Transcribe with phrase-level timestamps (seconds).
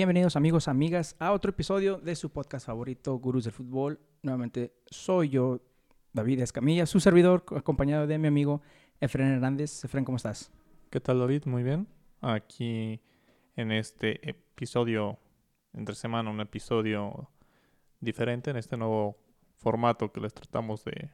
[0.00, 4.00] Bienvenidos amigos, amigas, a otro episodio de su podcast favorito, Gurús del Fútbol.
[4.22, 5.60] Nuevamente soy yo,
[6.14, 8.62] David Escamilla, su servidor, acompañado de mi amigo
[8.98, 9.84] Efren Hernández.
[9.84, 10.50] Efren, ¿cómo estás?
[10.88, 11.44] ¿Qué tal David?
[11.44, 11.86] Muy bien.
[12.22, 13.02] Aquí
[13.56, 15.18] en este episodio
[15.74, 17.28] entre semana, un episodio
[18.00, 19.18] diferente en este nuevo
[19.58, 21.10] formato que les tratamos de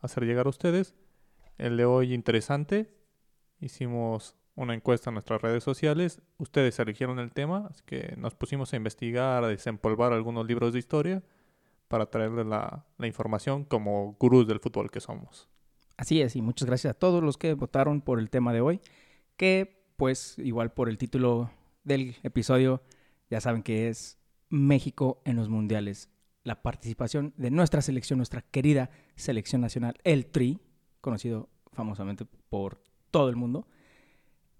[0.00, 0.94] hacer llegar a ustedes.
[1.58, 2.90] El de hoy interesante.
[3.60, 6.20] Hicimos una encuesta en nuestras redes sociales.
[6.38, 10.78] Ustedes eligieron el tema, así que nos pusimos a investigar, a desempolvar algunos libros de
[10.78, 11.22] historia
[11.88, 15.48] para traerles la, la información como gurús del fútbol que somos.
[15.96, 18.80] Así es, y muchas gracias a todos los que votaron por el tema de hoy,
[19.36, 21.50] que pues igual por el título
[21.84, 22.82] del episodio
[23.30, 24.18] ya saben que es
[24.48, 26.10] México en los mundiales.
[26.44, 30.60] La participación de nuestra selección, nuestra querida selección nacional, el TRI,
[31.00, 33.66] conocido famosamente por todo el mundo.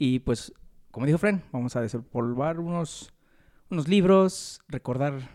[0.05, 0.53] Y pues,
[0.91, 3.15] como dijo Fren, vamos a desempolvar unos,
[3.71, 5.31] unos libros, recordar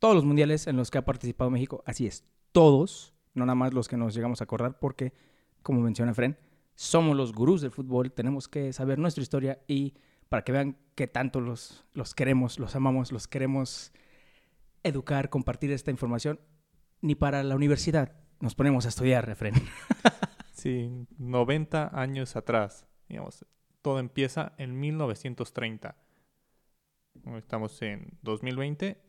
[0.00, 1.84] todos los mundiales en los que ha participado México.
[1.86, 5.12] Así es, todos, no nada más los que nos llegamos a acordar, porque,
[5.62, 6.36] como menciona Fren,
[6.74, 9.94] somos los gurús del fútbol, tenemos que saber nuestra historia y
[10.28, 13.92] para que vean que tanto los, los queremos, los amamos, los queremos
[14.82, 16.40] educar, compartir esta información,
[17.00, 19.54] ni para la universidad nos ponemos a estudiar, refren.
[20.50, 23.46] sí, 90 años atrás, digamos,
[23.88, 25.96] todo empieza en 1930.
[27.38, 29.00] Estamos en 2020,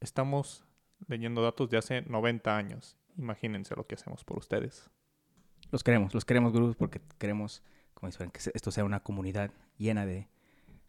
[0.00, 0.66] estamos
[1.06, 2.98] leyendo datos de hace 90 años.
[3.16, 4.90] Imagínense lo que hacemos por ustedes.
[5.70, 7.62] Los queremos, los queremos, gurús, porque queremos,
[7.94, 10.28] como dicen, que esto sea una comunidad llena de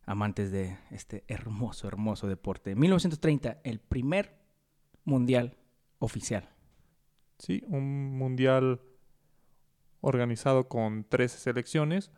[0.08, 2.74] amantes de este hermoso, hermoso deporte.
[2.74, 4.40] 1930, el primer
[5.04, 5.56] mundial
[6.00, 6.50] oficial.
[7.38, 8.82] Sí, un mundial
[10.02, 12.12] organizado con 13 selecciones,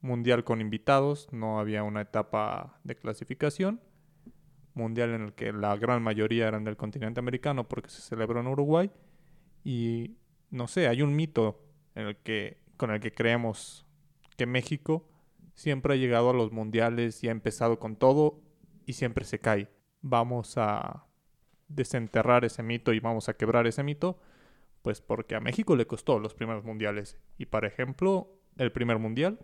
[0.00, 3.80] mundial con invitados, no había una etapa de clasificación,
[4.74, 8.46] mundial en el que la gran mayoría eran del continente americano porque se celebró en
[8.46, 8.90] Uruguay
[9.64, 10.16] y
[10.50, 11.64] no sé, hay un mito
[11.94, 13.86] en el que con el que creemos
[14.36, 15.08] que México
[15.54, 18.40] siempre ha llegado a los mundiales y ha empezado con todo
[18.86, 19.68] y siempre se cae.
[20.00, 21.04] Vamos a
[21.66, 24.20] desenterrar ese mito y vamos a quebrar ese mito,
[24.82, 27.18] pues porque a México le costó los primeros mundiales.
[27.36, 29.40] Y por ejemplo, el primer mundial,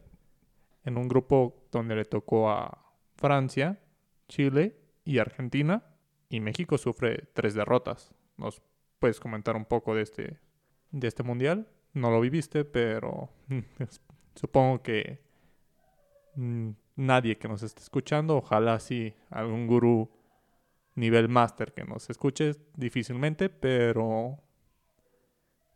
[0.85, 3.81] en un grupo donde le tocó a Francia,
[4.29, 5.85] Chile y Argentina,
[6.29, 8.13] y México sufre tres derrotas.
[8.37, 8.63] ¿Nos
[8.99, 10.41] puedes comentar un poco de este,
[10.91, 11.69] de este mundial?
[11.93, 13.31] No lo viviste, pero
[14.35, 15.25] supongo que
[16.37, 18.37] Mm, nadie que nos esté escuchando.
[18.37, 20.11] Ojalá sí algún gurú
[20.95, 24.39] nivel máster que nos escuche difícilmente, pero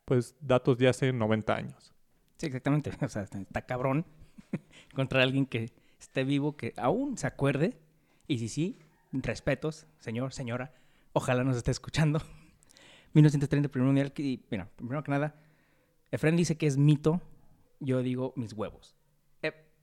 [0.05, 1.95] pues datos de hace 90 años.
[2.37, 2.91] Sí, exactamente.
[3.03, 4.07] O sea, está cabrón
[4.91, 7.79] encontrar alguien que esté vivo, que aún se acuerde.
[8.27, 8.79] Y si sí,
[9.13, 10.75] respetos, señor, señora,
[11.13, 12.21] ojalá nos esté escuchando.
[13.15, 14.13] 1930, primer mundial.
[14.17, 15.41] Y, mira, primero que nada,
[16.11, 17.21] Efren dice que es mito.
[17.81, 18.99] Yo digo mis huevos.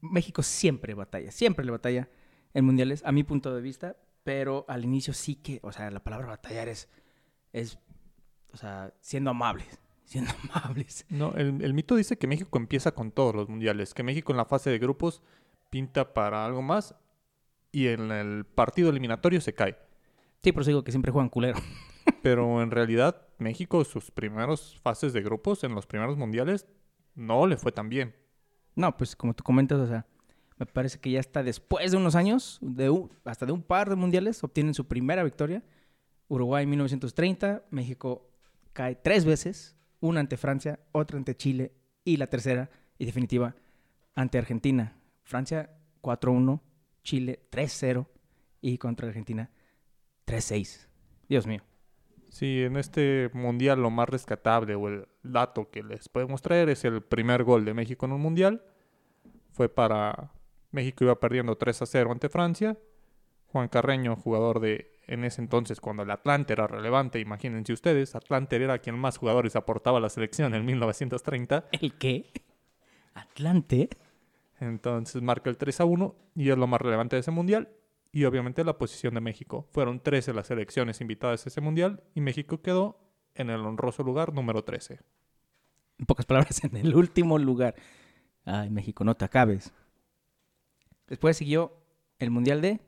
[0.01, 2.09] México siempre batalla, siempre le batalla
[2.53, 6.03] en mundiales, a mi punto de vista, pero al inicio sí que, o sea, la
[6.03, 6.89] palabra batallar es,
[7.53, 7.79] es
[8.51, 11.05] o sea, siendo amables, siendo amables.
[11.09, 14.37] No, el, el mito dice que México empieza con todos los mundiales, que México en
[14.37, 15.21] la fase de grupos
[15.69, 16.95] pinta para algo más
[17.71, 19.77] y en el partido eliminatorio se cae.
[20.41, 21.59] Sí, pero digo que siempre juegan culero.
[22.21, 26.67] pero en realidad México sus primeros fases de grupos en los primeros mundiales
[27.15, 28.15] no le fue tan bien.
[28.75, 30.05] No, pues como tú comentas, o sea,
[30.57, 33.95] me parece que ya está después de unos años, de hasta de un par de
[33.95, 35.63] mundiales, obtienen su primera victoria.
[36.27, 38.29] Uruguay en 1930, México
[38.73, 39.74] cae tres veces,
[40.05, 41.71] una ante Francia, otra ante Chile
[42.03, 43.55] y la tercera y definitiva
[44.13, 44.95] ante Argentina.
[45.23, 45.71] Francia
[46.01, 46.61] 4-1,
[47.03, 48.05] Chile 3-0
[48.61, 49.49] y contra Argentina
[50.27, 50.87] 3-6.
[51.27, 51.61] Dios mío.
[52.29, 56.85] Sí, en este mundial lo más rescatable o el dato que les podemos traer es
[56.85, 58.63] el primer gol de México en un mundial.
[59.51, 60.31] Fue para
[60.71, 62.77] México iba perdiendo 3 a 0 ante Francia.
[63.47, 68.55] Juan Carreño, jugador de en ese entonces cuando el Atlante era relevante, imagínense ustedes, Atlante
[68.55, 71.65] era quien más jugadores aportaba a la selección en 1930.
[71.71, 72.31] ¿El qué?
[73.13, 73.89] ¿Atlante?
[74.59, 77.69] Entonces marca el 3 a 1 y es lo más relevante de ese mundial
[78.11, 79.67] y obviamente la posición de México.
[79.71, 82.97] Fueron 13 las selecciones invitadas a ese mundial y México quedó
[83.33, 84.99] en el honroso lugar número 13.
[85.99, 87.75] En pocas palabras, en el último lugar.
[88.45, 89.73] Ay, México, no te acabes.
[91.07, 91.73] Después siguió
[92.19, 92.79] el Mundial de...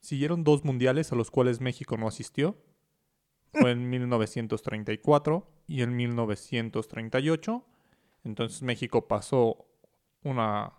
[0.00, 2.56] Siguieron dos mundiales a los cuales México no asistió.
[3.52, 7.64] Fue en 1934 y en 1938.
[8.24, 9.66] Entonces México pasó
[10.22, 10.72] una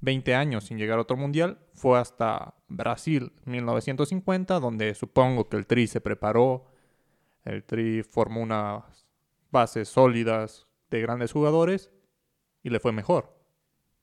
[0.00, 1.58] 20 años sin llegar a otro mundial.
[1.74, 6.66] Fue hasta Brasil 1950, donde supongo que el Tri se preparó.
[7.44, 9.06] El Tri formó unas
[9.50, 11.90] bases sólidas de grandes jugadores
[12.62, 13.36] y le fue mejor.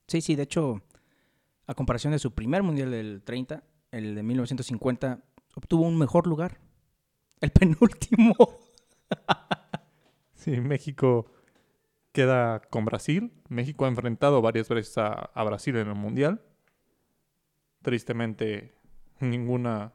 [0.07, 0.81] Sí, sí, de hecho,
[1.65, 5.23] a comparación de su primer mundial del 30, el de 1950
[5.55, 6.59] obtuvo un mejor lugar.
[7.41, 8.35] El penúltimo.
[10.33, 11.31] sí, México
[12.11, 13.31] queda con Brasil.
[13.49, 16.41] México ha enfrentado varias veces a, a Brasil en el mundial.
[17.81, 18.73] Tristemente,
[19.19, 19.93] ninguna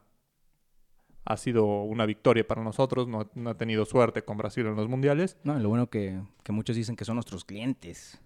[1.25, 3.07] ha sido una victoria para nosotros.
[3.07, 5.37] No, no, ha tenido suerte con Brasil en los mundiales.
[5.43, 8.19] No, lo bueno que, que muchos dicen que son nuestros clientes.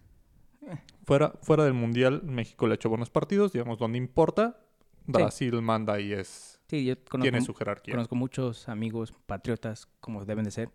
[1.05, 4.59] Fuera, fuera del mundial, México le ha hecho buenos partidos, digamos, donde importa.
[5.07, 5.61] Brasil sí.
[5.61, 6.59] manda y es.
[6.67, 7.93] Sí, yo conozco, tiene su jerarquía.
[7.93, 10.69] Conozco muchos amigos patriotas como deben de ser.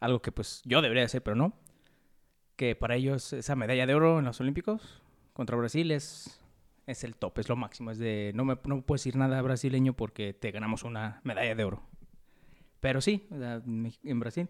[0.00, 1.54] Algo que pues yo debería ser, pero no.
[2.56, 5.02] Que para ellos esa medalla de oro en los Olímpicos
[5.32, 6.40] contra Brasil es,
[6.86, 7.90] es el top, es lo máximo.
[7.90, 11.64] Es de no me, no puedes decir nada brasileño porque te ganamos una medalla de
[11.64, 11.82] oro.
[12.80, 14.48] Pero sí, en Brasil,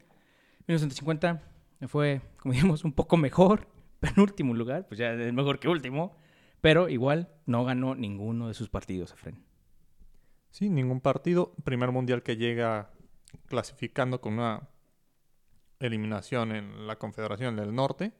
[0.67, 1.43] 1950
[1.87, 3.69] fue, como dijimos, un poco mejor
[4.01, 6.17] penúltimo lugar, pues ya es mejor que último,
[6.63, 9.45] pero igual no ganó ninguno de sus partidos, Efren.
[10.51, 11.55] Sí, ningún partido.
[11.65, 12.93] Primer mundial que llega
[13.49, 14.69] clasificando con una
[15.81, 18.13] eliminación en la Confederación del Norte.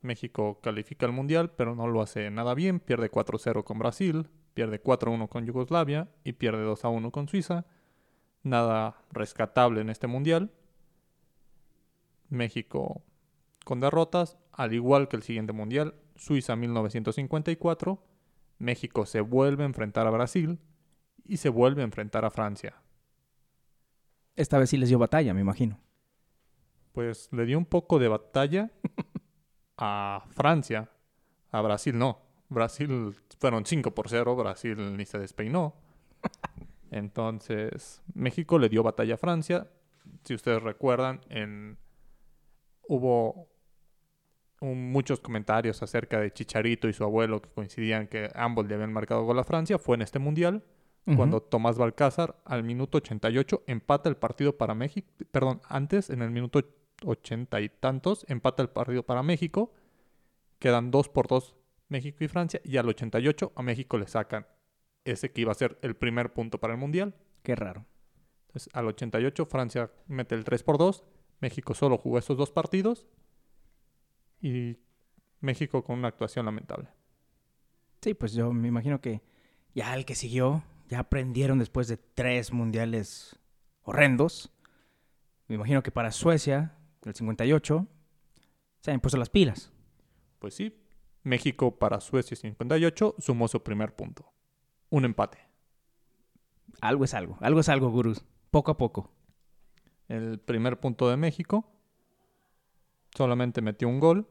[0.00, 2.80] México califica al mundial, pero no lo hace nada bien.
[2.80, 7.66] Pierde 4-0 con Brasil, pierde 4-1 con Yugoslavia y pierde 2-1 con Suiza.
[8.42, 10.52] Nada rescatable en este mundial.
[12.30, 13.02] México
[13.66, 18.02] con derrotas, al igual que el siguiente mundial, Suiza 1954,
[18.58, 20.60] México se vuelve a enfrentar a Brasil
[21.24, 22.82] y se vuelve a enfrentar a Francia.
[24.36, 25.78] Esta vez sí les dio batalla, me imagino.
[26.92, 28.70] Pues le dio un poco de batalla
[29.76, 30.90] a Francia,
[31.50, 32.20] a Brasil no.
[32.48, 35.74] Brasil fueron 5 por 0, Brasil ni se despeinó.
[36.90, 39.70] Entonces, México le dio batalla a Francia.
[40.24, 41.78] Si ustedes recuerdan, en
[42.86, 43.48] hubo
[44.62, 48.92] un, muchos comentarios acerca de Chicharito y su abuelo que coincidían que ambos le habían
[48.92, 49.78] marcado gol a Francia.
[49.78, 50.64] Fue en este mundial
[51.06, 51.16] uh -huh.
[51.16, 55.08] cuando Tomás Balcázar al minuto 88 empata el partido para México.
[55.30, 56.60] Perdón, antes en el minuto
[57.04, 59.72] ochenta y tantos empata el partido para México.
[60.58, 61.54] Quedan dos por dos
[61.88, 62.60] México y Francia.
[62.64, 64.46] Y al 88 a México le sacan
[65.04, 67.14] ese que iba a ser el primer punto para el mundial.
[67.42, 67.84] Qué raro.
[68.46, 71.04] Entonces al 88 Francia mete el 3 por 2
[71.42, 73.06] México solo jugó esos dos partidos
[74.42, 74.76] y
[75.40, 76.88] México con una actuación lamentable.
[78.02, 79.22] Sí, pues yo me imagino que
[79.74, 83.38] ya el que siguió, ya aprendieron después de tres mundiales
[83.82, 84.52] horrendos.
[85.48, 87.86] Me imagino que para Suecia, el 58,
[88.80, 89.72] se han puesto las pilas.
[90.38, 90.76] Pues sí,
[91.22, 94.32] México para Suecia 58 sumó su primer punto.
[94.90, 95.38] Un empate.
[96.80, 98.24] Algo es algo, algo es algo, gurús.
[98.50, 99.10] Poco a poco
[100.12, 101.71] el primer punto de México.
[103.14, 104.28] Solamente metió un gol.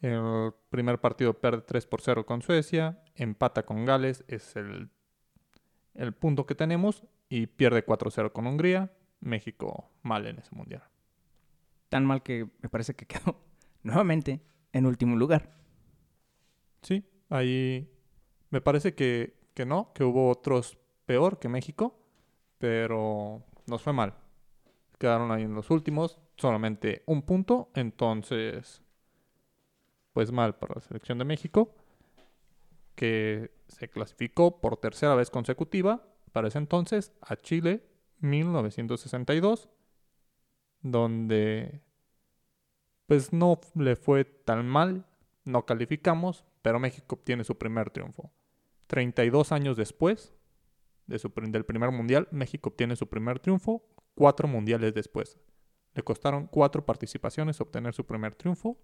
[0.00, 3.02] El primer partido pierde 3 por 0 con Suecia.
[3.14, 4.24] Empata con Gales.
[4.28, 4.90] Es el,
[5.94, 7.04] el punto que tenemos.
[7.28, 8.92] Y pierde 4-0 con Hungría.
[9.20, 10.84] México mal en ese mundial.
[11.88, 13.40] Tan mal que me parece que quedó
[13.82, 14.40] nuevamente
[14.72, 15.56] en último lugar.
[16.82, 17.90] Sí, ahí
[18.50, 21.98] me parece que, que no, que hubo otros peor que México.
[22.58, 24.14] Pero nos fue mal.
[24.98, 28.82] Quedaron ahí en los últimos, solamente un punto, entonces,
[30.12, 31.74] pues mal para la selección de México,
[32.94, 36.02] que se clasificó por tercera vez consecutiva,
[36.32, 37.84] para ese entonces, a Chile
[38.20, 39.68] 1962,
[40.80, 41.82] donde
[43.06, 45.06] pues no le fue tan mal,
[45.44, 48.30] no calificamos, pero México obtiene su primer triunfo.
[48.86, 50.34] 32 años después,
[51.06, 51.18] de
[51.48, 53.82] del primer mundial, México obtiene su primer triunfo
[54.14, 55.38] cuatro mundiales después.
[55.98, 58.78] Le costaron cuatro participaciones obtener su primer triunfo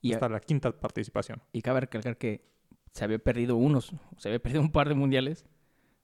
[0.00, 1.40] y hasta a, la quinta participación.
[1.52, 2.50] Y cabe recalcar que
[2.92, 5.46] se había perdido unos, se había perdido un par de mundiales.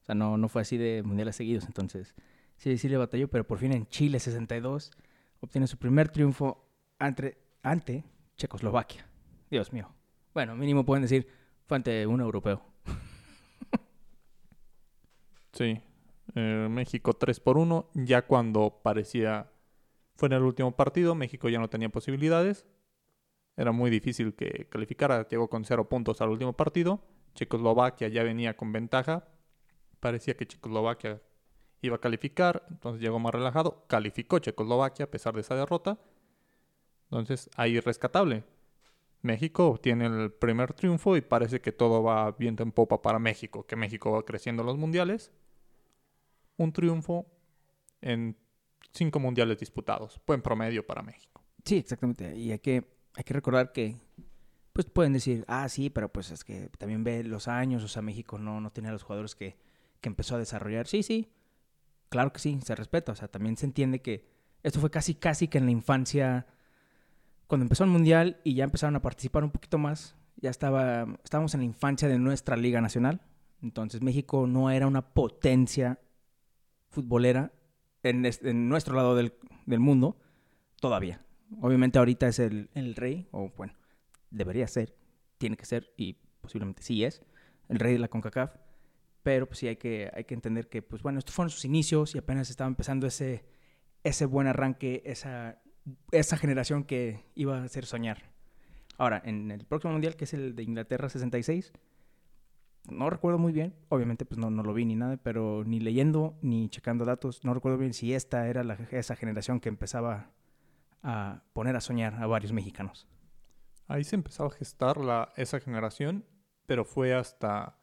[0.02, 1.64] O sea, no, no fue así de mundiales seguidos.
[1.64, 2.14] Entonces,
[2.56, 4.92] sí, sí le batalló, pero por fin en Chile 62
[5.40, 6.64] obtiene su primer triunfo
[7.00, 8.04] ante, ante
[8.36, 9.08] Checoslovaquia.
[9.50, 9.92] Dios mío.
[10.34, 11.26] Bueno, mínimo pueden decir,
[11.66, 12.62] fue ante un europeo.
[15.52, 15.80] Sí.
[16.36, 17.90] Eh, México 3 por 1.
[17.94, 19.50] Ya cuando parecía.
[20.16, 21.14] Fue en el último partido.
[21.14, 22.66] México ya no tenía posibilidades.
[23.56, 25.28] Era muy difícil que calificara.
[25.28, 27.00] Llegó con 0 puntos al último partido.
[27.34, 29.28] Checoslovaquia ya venía con ventaja.
[30.00, 31.20] Parecía que Checoslovaquia
[31.82, 32.66] iba a calificar.
[32.70, 33.84] Entonces llegó más relajado.
[33.86, 35.98] Calificó Checoslovaquia a pesar de esa derrota.
[37.04, 38.44] Entonces ahí rescatable.
[39.22, 43.66] México obtiene el primer triunfo y parece que todo va viento en popa para México,
[43.66, 45.32] que México va creciendo en los mundiales.
[46.58, 47.26] Un triunfo
[48.02, 48.36] en
[48.94, 51.42] cinco mundiales disputados, buen promedio para México.
[51.64, 52.36] Sí, exactamente.
[52.36, 52.84] Y hay que,
[53.14, 53.96] hay que recordar que,
[54.72, 58.02] pues pueden decir, ah, sí, pero pues es que también ve los años, o sea,
[58.02, 59.56] México no, no tenía los jugadores que,
[60.00, 60.86] que empezó a desarrollar.
[60.86, 61.32] Sí, sí,
[62.08, 63.12] claro que sí, se respeta.
[63.12, 64.26] O sea, también se entiende que
[64.62, 66.46] esto fue casi, casi que en la infancia,
[67.46, 71.54] cuando empezó el Mundial y ya empezaron a participar un poquito más, ya estaba, estábamos
[71.54, 73.22] en la infancia de nuestra Liga Nacional.
[73.62, 75.98] Entonces México no era una potencia
[76.90, 77.52] futbolera
[78.04, 79.34] en, nuestro lado del,
[79.66, 80.16] del, mundo
[80.80, 81.24] todavía.
[81.60, 83.74] Obviamente ahorita es el, el, rey, o bueno,
[84.30, 84.94] debería ser,
[85.38, 87.22] tiene que ser, y posiblemente sí es,
[87.68, 88.56] el rey de la CONCACAF.
[89.22, 92.14] Pero pues sí hay que, hay que entender que, pues bueno, estos fueron sus inicios
[92.14, 93.46] y apenas estaba empezando ese,
[94.02, 95.62] ese buen arranque, esa,
[96.10, 98.34] esa generación que iba a hacer soñar.
[98.98, 101.72] Ahora, en el próximo mundial, que es el de Inglaterra 66,
[102.90, 106.36] no recuerdo muy bien, obviamente pues no, no lo vi ni nada, pero ni leyendo
[106.42, 110.30] ni checando datos, no recuerdo bien si esta era la, esa generación que empezaba
[111.02, 113.06] a poner a soñar a varios mexicanos.
[113.86, 116.24] Ahí se empezaba a gestar la, esa generación,
[116.66, 117.76] pero fue hasta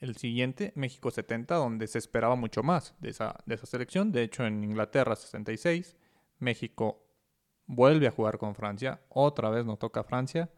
[0.00, 4.10] el siguiente, México 70, donde se esperaba mucho más de esa, de esa selección.
[4.12, 5.96] De hecho, en Inglaterra 66,
[6.38, 7.06] México
[7.66, 9.00] vuelve a jugar con Francia.
[9.08, 10.50] Otra vez nos toca Francia.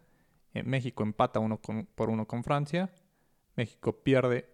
[0.64, 1.60] México empata uno
[1.94, 2.90] por uno con Francia.
[3.56, 4.48] México pierde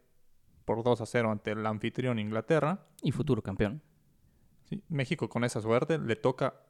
[0.64, 2.86] por 2 a 0 ante el anfitrión Inglaterra.
[3.02, 3.82] Y futuro campeón.
[4.64, 6.60] Sí, México con esa suerte le toca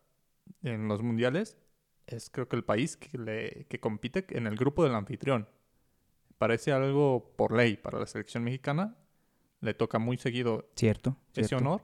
[0.63, 1.57] en los mundiales.
[2.07, 5.49] Es creo que el país que, le, que compite en el grupo del anfitrión
[6.39, 8.97] parece algo por ley para la selección mexicana.
[9.61, 11.83] Le toca muy seguido cierto, ese honor.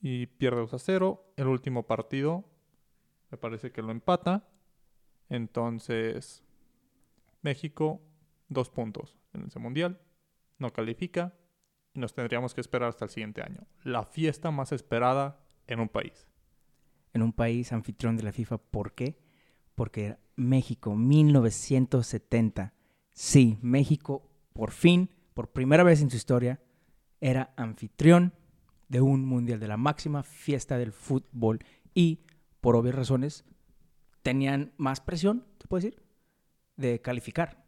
[0.00, 1.32] Y pierde 2 a 0.
[1.36, 2.44] El último partido
[3.30, 4.48] me parece que lo empata.
[5.28, 6.42] Entonces,
[7.42, 8.02] México,
[8.50, 9.98] dos puntos en ese mundial.
[10.58, 11.34] No califica.
[11.94, 13.66] Y nos tendríamos que esperar hasta el siguiente año.
[13.82, 16.28] La fiesta más esperada en un país.
[17.14, 18.58] En un país anfitrión de la FIFA.
[18.58, 19.18] ¿Por qué?
[19.74, 22.74] Porque México, 1970.
[23.12, 26.60] Sí, México por fin, por primera vez en su historia,
[27.20, 28.34] era anfitrión
[28.88, 31.60] de un mundial, de la máxima fiesta del fútbol.
[31.94, 32.20] Y,
[32.60, 33.44] por obvias razones,
[34.22, 36.02] tenían más presión, ¿te puedo decir?
[36.76, 37.59] De calificar.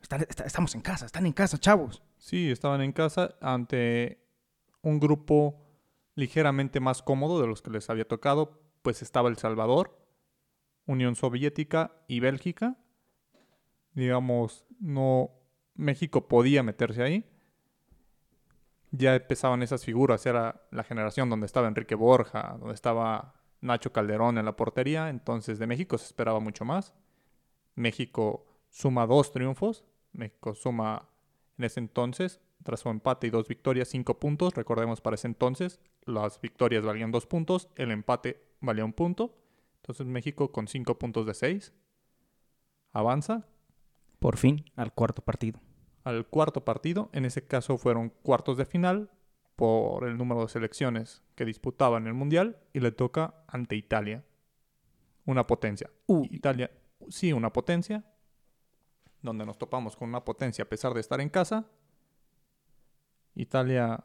[0.00, 2.02] Estamos en casa, están en casa, chavos.
[2.16, 4.24] Sí, estaban en casa ante
[4.82, 5.66] un grupo
[6.14, 9.98] ligeramente más cómodo de los que les había tocado, pues estaba El Salvador,
[10.86, 12.76] Unión Soviética y Bélgica.
[13.92, 15.30] Digamos, no
[15.74, 17.26] México podía meterse ahí.
[18.90, 24.38] Ya empezaban esas figuras, era la generación donde estaba Enrique Borja, donde estaba Nacho Calderón
[24.38, 26.92] en la portería, entonces de México se esperaba mucho más.
[27.76, 31.08] México suma dos triunfos, México suma
[31.58, 34.54] en ese entonces, tras su empate y dos victorias, cinco puntos.
[34.54, 39.34] Recordemos para ese entonces, las victorias valían dos puntos, el empate valía un punto.
[39.76, 41.72] Entonces México con 5 puntos de 6
[42.92, 43.46] avanza.
[44.18, 45.60] Por fin al cuarto partido.
[46.04, 49.10] Al cuarto partido, en ese caso fueron cuartos de final
[49.56, 54.24] por el número de selecciones que disputaban el Mundial y le toca ante Italia.
[55.24, 55.90] Una potencia.
[56.30, 56.70] Italia,
[57.08, 58.04] sí, una potencia,
[59.22, 61.66] donde nos topamos con una potencia a pesar de estar en casa.
[63.34, 64.04] Italia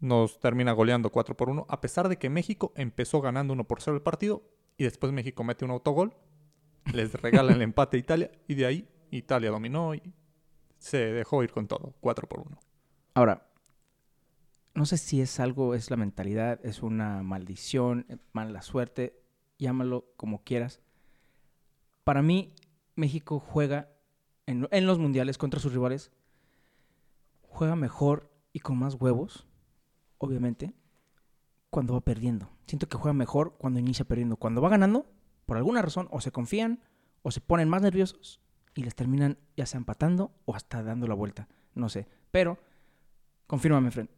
[0.00, 3.80] nos termina goleando 4 por 1, a pesar de que México empezó ganando 1 por
[3.80, 4.42] 0 el partido
[4.76, 6.14] y después México mete un autogol,
[6.92, 10.02] les regala el empate a Italia y de ahí Italia dominó y
[10.78, 12.58] se dejó ir con todo, 4 por 1.
[13.14, 13.46] Ahora,
[14.74, 19.22] no sé si es algo, es la mentalidad, es una maldición, mala suerte,
[19.58, 20.80] llámalo como quieras.
[22.02, 22.52] Para mí,
[22.96, 23.90] México juega
[24.46, 26.12] en, los mundiales contra sus rivales,
[27.42, 29.46] juega mejor y con más huevos
[30.18, 30.74] obviamente,
[31.70, 32.50] cuando va perdiendo.
[32.66, 34.36] Siento que juega mejor cuando inicia perdiendo.
[34.36, 35.06] Cuando va ganando,
[35.44, 36.80] por alguna razón, o se confían,
[37.22, 38.40] o se ponen más nerviosos
[38.74, 41.48] y les terminan ya sea empatando o hasta dando la vuelta.
[41.74, 42.06] No sé.
[42.30, 42.58] Pero,
[43.46, 44.08] confírmame, Fred.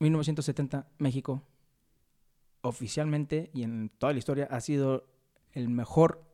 [0.00, 1.42] 1970, México,
[2.60, 5.06] oficialmente y en toda la historia, ha sido
[5.52, 6.24] el mejor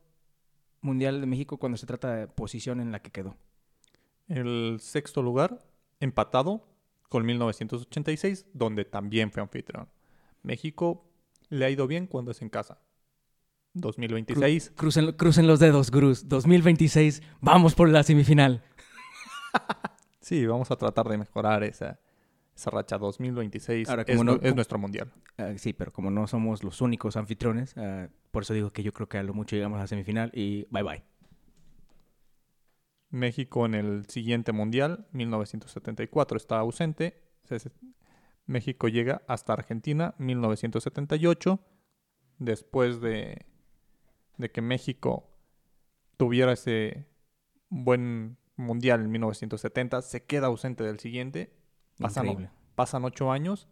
[0.82, 3.36] mundial de México cuando se trata de posición en la que quedó.
[4.28, 5.64] El sexto lugar,
[6.00, 6.68] empatado
[7.08, 9.88] con 1986, donde también fue anfitrión.
[10.42, 11.08] México
[11.48, 12.78] le ha ido bien cuando es en casa.
[13.74, 14.72] 2026.
[14.76, 16.28] crucen, crucen, los dedos, Cruz.
[16.28, 18.62] 2026, vamos por la semifinal.
[20.20, 21.98] sí, vamos a tratar de mejorar esa,
[22.54, 25.12] esa racha 2026 Ahora, es, como no- es nuestro mundial.
[25.38, 28.92] Ah, sí, pero como no somos los únicos anfitriones, ah, por eso digo que yo
[28.92, 31.02] creo que a lo mucho llegamos a semifinal y bye bye.
[33.10, 37.22] México en el siguiente mundial, 1974, está ausente.
[37.44, 37.70] Se- se-
[38.46, 41.60] México llega hasta Argentina, 1978.
[42.38, 43.46] Después de,
[44.38, 45.28] de que México
[46.16, 47.06] tuviera ese
[47.68, 51.52] buen mundial en 1970, se queda ausente del siguiente.
[52.02, 52.50] Pasan, Increíble.
[52.74, 53.68] pasan ocho años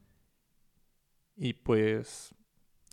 [1.36, 2.34] y pues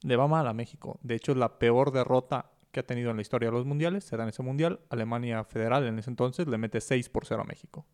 [0.04, 1.00] le va mal a México.
[1.02, 4.04] De hecho, es la peor derrota que ha tenido en la historia de los mundiales.
[4.04, 4.80] Se da en ese mundial.
[4.90, 7.86] Alemania Federal en ese entonces le mete 6 por 0 a México.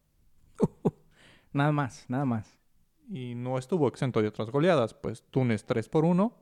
[1.54, 2.58] Nada más, nada más.
[3.10, 6.36] Y no estuvo exento de otras goleadas, pues Túnez 3 por 1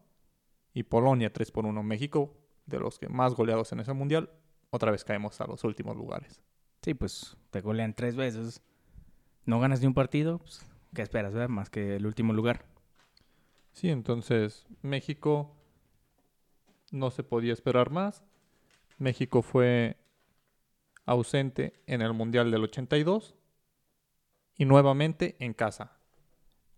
[0.74, 1.84] y Polonia 3 por 1.
[1.84, 2.34] México,
[2.66, 4.30] de los que más goleados en ese mundial,
[4.70, 6.42] otra vez caemos a los últimos lugares.
[6.82, 8.62] Sí, pues te golean tres veces.
[9.46, 11.50] No ganas ni un partido, pues, ¿qué esperas?
[11.50, 12.66] Más que el último lugar.
[13.72, 15.56] Sí, entonces México
[16.92, 18.24] no se podía esperar más.
[18.98, 19.98] México fue
[21.06, 23.36] ausente en el Mundial del 82
[24.58, 25.98] y nuevamente en casa.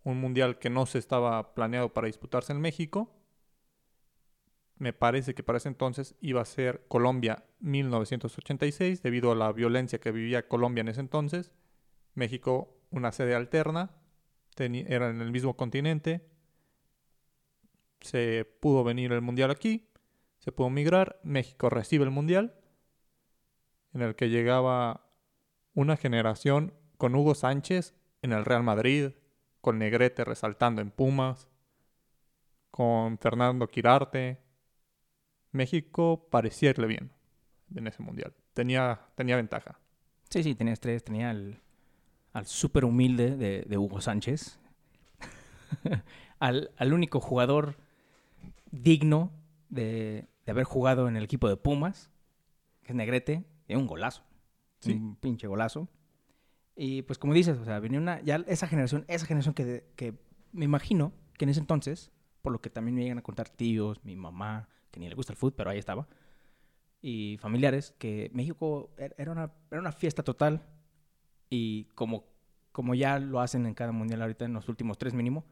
[0.03, 3.11] Un mundial que no se estaba planeado para disputarse en México.
[4.77, 9.99] Me parece que para ese entonces iba a ser Colombia 1986 debido a la violencia
[9.99, 11.51] que vivía Colombia en ese entonces.
[12.15, 13.91] México una sede alterna,
[14.55, 16.25] teni- era en el mismo continente,
[18.01, 19.89] se pudo venir el mundial aquí,
[20.39, 22.55] se pudo migrar, México recibe el mundial,
[23.93, 25.09] en el que llegaba
[25.73, 29.11] una generación con Hugo Sánchez en el Real Madrid,
[29.61, 31.47] con Negrete resaltando en Pumas,
[32.71, 34.39] con Fernando Quirarte.
[35.51, 37.11] México parecía irle bien
[37.75, 38.33] en ese mundial.
[38.53, 39.79] Tenía, tenía ventaja.
[40.29, 41.03] Sí, sí, tenías tres.
[41.03, 41.61] Tenía al,
[42.33, 44.59] al súper humilde de, de Hugo Sánchez.
[46.39, 47.77] al, al único jugador
[48.71, 49.31] digno
[49.69, 52.09] de, de haber jugado en el equipo de Pumas,
[52.81, 53.45] que es Negrete.
[53.67, 54.23] Es un golazo.
[54.79, 54.91] Sí.
[54.93, 55.87] Un pinche golazo.
[56.75, 60.15] Y pues como dices, o sea, venía una, ya esa generación, esa generación que, que
[60.51, 64.03] me imagino que en ese entonces, por lo que también me llegan a contar tíos,
[64.03, 66.07] mi mamá, que ni le gusta el fútbol, pero ahí estaba,
[67.01, 70.65] y familiares, que México er- era una, era una fiesta total
[71.53, 72.25] y como,
[72.71, 75.45] como ya lo hacen en cada mundial ahorita, en los últimos tres mínimo,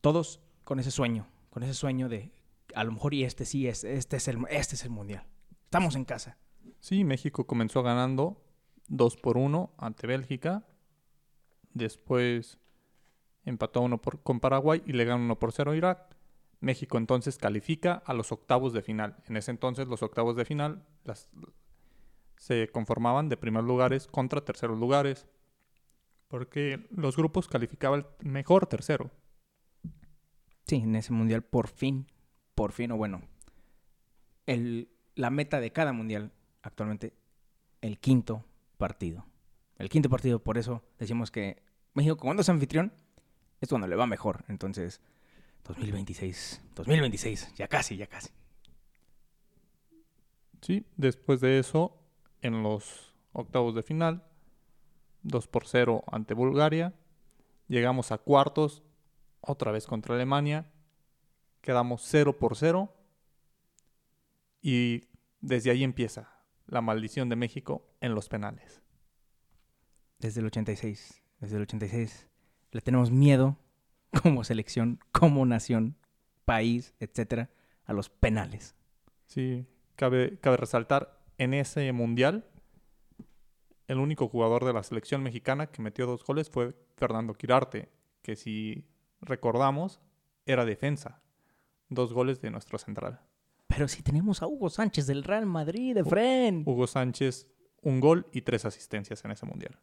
[0.00, 2.32] todos con ese sueño, con ese sueño de
[2.74, 5.24] a lo mejor y este sí es, este es el, este es el mundial.
[5.64, 6.38] Estamos en casa.
[6.80, 8.42] Sí, México comenzó ganando
[8.88, 10.64] 2 por 1 ante Bélgica.
[11.74, 12.58] Después
[13.44, 16.16] empató 1 por, con Paraguay y le ganó 1 por 0 a Irak.
[16.60, 19.16] México entonces califica a los octavos de final.
[19.26, 21.28] En ese entonces los octavos de final las-
[22.42, 25.28] se conformaban de primeros lugares contra terceros lugares.
[26.26, 29.12] Porque los grupos calificaban el mejor tercero.
[30.66, 32.08] Sí, en ese mundial por fin,
[32.56, 33.22] por fin, o bueno,
[34.46, 37.12] el, la meta de cada mundial actualmente,
[37.80, 38.44] el quinto
[38.76, 39.24] partido.
[39.78, 41.62] El quinto partido, por eso decimos que
[41.94, 42.92] México cuando es anfitrión
[43.60, 44.44] es cuando le va mejor.
[44.48, 45.00] Entonces,
[45.62, 48.30] 2026, 2026, ya casi, ya casi.
[50.60, 52.01] Sí, después de eso,
[52.42, 54.24] en los octavos de final,
[55.22, 56.94] 2 por 0 ante Bulgaria.
[57.68, 58.82] Llegamos a cuartos,
[59.40, 60.70] otra vez contra Alemania.
[61.60, 62.92] Quedamos 0 por 0.
[64.60, 65.08] Y
[65.40, 66.32] desde ahí empieza
[66.66, 68.82] la maldición de México en los penales.
[70.18, 72.28] Desde el 86, desde el 86,
[72.70, 73.58] le tenemos miedo
[74.22, 75.96] como selección, como nación,
[76.44, 77.50] país, etcétera,
[77.84, 78.74] a los penales.
[79.26, 82.44] Sí, cabe, cabe resaltar, en ese mundial,
[83.88, 87.90] el único jugador de la selección mexicana que metió dos goles fue Fernando Quirarte,
[88.22, 88.86] que si
[89.20, 90.00] recordamos,
[90.46, 91.22] era defensa.
[91.88, 93.20] Dos goles de nuestro central.
[93.66, 96.62] Pero si tenemos a Hugo Sánchez del Real Madrid, de Fren.
[96.66, 97.48] Hugo Sánchez,
[97.82, 99.78] un gol y tres asistencias en ese mundial.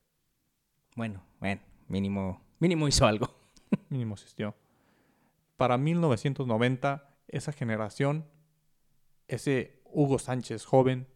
[0.95, 3.29] Bueno, bueno, mínimo, mínimo hizo algo.
[3.89, 4.55] Mínimo asistió.
[5.57, 8.25] Para 1990, esa generación,
[9.27, 11.07] ese Hugo Sánchez joven,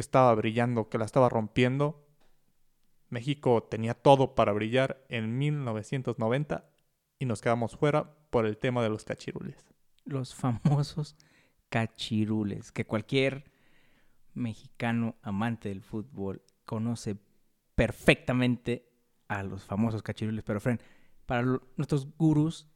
[0.00, 2.02] que estaba brillando, que la estaba rompiendo,
[3.10, 6.64] México tenía todo para brillar en 1990
[7.18, 9.62] y nos quedamos fuera por el tema de los cachirules.
[10.06, 11.16] Los famosos
[11.68, 13.44] cachirules, que cualquier
[14.32, 17.18] mexicano amante del fútbol conoce
[17.74, 18.88] perfectamente
[19.28, 20.42] a los famosos cachirules.
[20.44, 20.80] Pero, Fren,
[21.26, 21.42] para
[21.76, 22.66] nuestros gurús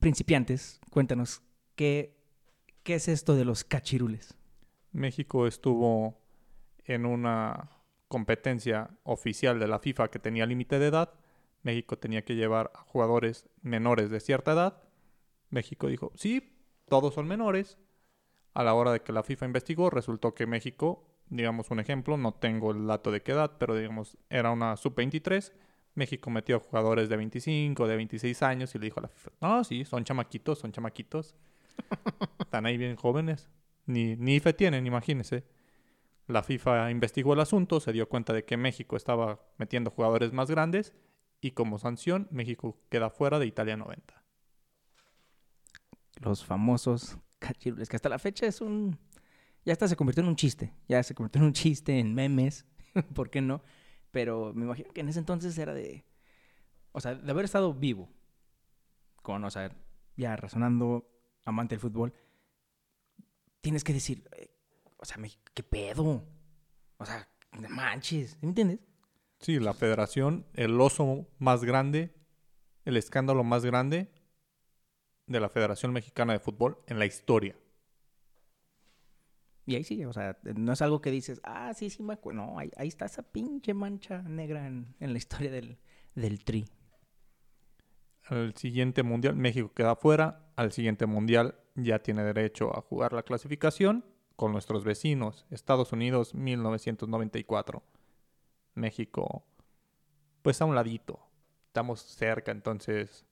[0.00, 1.40] principiantes, cuéntanos,
[1.76, 2.18] ¿qué,
[2.82, 4.36] ¿qué es esto de los cachirules?
[4.90, 6.21] México estuvo
[6.84, 7.70] en una
[8.08, 11.14] competencia oficial de la FIFA que tenía límite de edad,
[11.62, 14.82] México tenía que llevar a jugadores menores de cierta edad.
[15.50, 16.56] México dijo, sí,
[16.88, 17.78] todos son menores.
[18.54, 22.34] A la hora de que la FIFA investigó, resultó que México, digamos un ejemplo, no
[22.34, 25.52] tengo el dato de qué edad, pero digamos era una sub-23.
[25.94, 29.30] México metió a jugadores de 25, de 26 años y le dijo a la FIFA,
[29.40, 31.34] no, sí, son chamaquitos, son chamaquitos.
[32.40, 33.48] Están ahí bien jóvenes.
[33.86, 35.44] Ni, ni IFE tienen, imagínense.
[36.26, 40.50] La FIFA investigó el asunto, se dio cuenta de que México estaba metiendo jugadores más
[40.50, 40.94] grandes
[41.40, 44.22] y como sanción México queda fuera de Italia 90.
[46.20, 48.98] Los famosos cachirules, que hasta la fecha es un...
[49.64, 52.66] Ya hasta se convirtió en un chiste, ya se convirtió en un chiste, en memes,
[53.14, 53.62] ¿por qué no?
[54.10, 56.04] Pero me imagino que en ese entonces era de...
[56.92, 58.08] O sea, de haber estado vivo,
[59.22, 59.74] con, o sea,
[60.16, 61.08] ya razonando,
[61.44, 62.12] amante del fútbol,
[63.60, 64.51] tienes que decir, eh,
[65.02, 65.18] o sea,
[65.52, 66.24] ¿qué pedo?
[66.96, 67.28] O sea,
[67.68, 68.78] manches, ¿me entiendes?
[69.40, 72.14] Sí, la federación, el oso más grande,
[72.84, 74.12] el escándalo más grande
[75.26, 77.56] de la Federación Mexicana de Fútbol en la historia.
[79.66, 82.46] Y ahí sí, o sea, no es algo que dices, ah, sí, sí me acuerdo.
[82.46, 85.78] No, ahí, está esa pinche mancha negra en, la historia del,
[86.14, 86.64] del tri.
[88.26, 90.52] Al siguiente mundial, México queda fuera.
[90.54, 94.04] Al siguiente mundial ya tiene derecho a jugar la clasificación
[94.36, 97.82] con nuestros vecinos, Estados Unidos 1994.
[98.74, 99.44] México,
[100.42, 101.20] pues a un ladito,
[101.66, 103.26] estamos cerca, entonces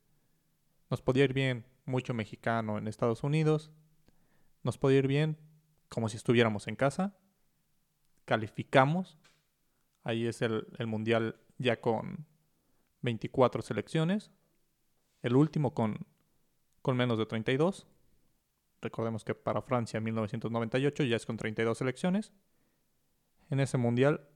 [0.91, 3.71] nos podía ir bien, mucho mexicano en Estados Unidos,
[4.63, 5.39] nos podía ir bien
[5.89, 7.17] como si estuviéramos en casa,
[8.25, 9.19] calificamos,
[10.05, 12.27] ahí es el, el mundial ya con
[13.03, 14.31] 24 selecciones,
[15.23, 16.07] el último con,
[16.83, 17.87] con menos de 32,
[18.81, 22.33] recordemos que para Francia 1998 ya es con 32 selecciones,
[23.51, 24.29] en ese mundial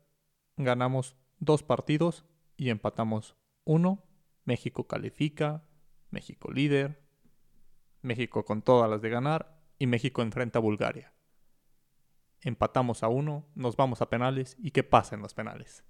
[0.56, 2.24] ganamos dos partidos
[2.56, 4.04] y empatamos uno.
[4.44, 5.64] México califica,
[6.10, 7.02] México líder,
[8.02, 11.12] México con todas las de ganar y México enfrenta a Bulgaria.
[12.42, 15.82] Empatamos a uno, nos vamos a penales y ¿qué pasa en los penales?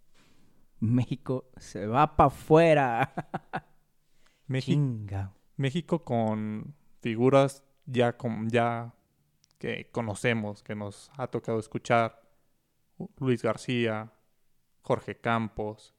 [0.79, 3.13] México se va para afuera.
[4.47, 4.81] México,
[5.57, 8.95] México con figuras ya, con, ya
[9.59, 12.23] que conocemos, que nos ha tocado escuchar.
[13.19, 14.13] Luis García,
[14.83, 15.95] Jorge Campos,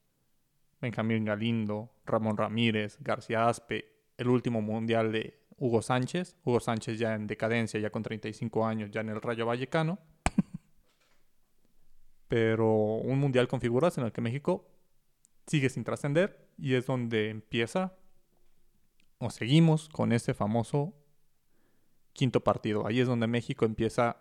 [0.79, 7.15] Benjamín Galindo, Ramón Ramírez, García Aspe, el último mundial de Hugo Sánchez, Hugo Sánchez ya
[7.15, 9.99] en decadencia, ya con 35 años, ya en el Rayo Vallecano.
[12.27, 14.67] Pero un mundial con figuras en el que México
[15.47, 17.97] sigue sin trascender y es donde empieza
[19.17, 20.93] o seguimos con ese famoso
[22.15, 22.87] quinto partido.
[22.87, 24.17] Ahí es donde México empieza,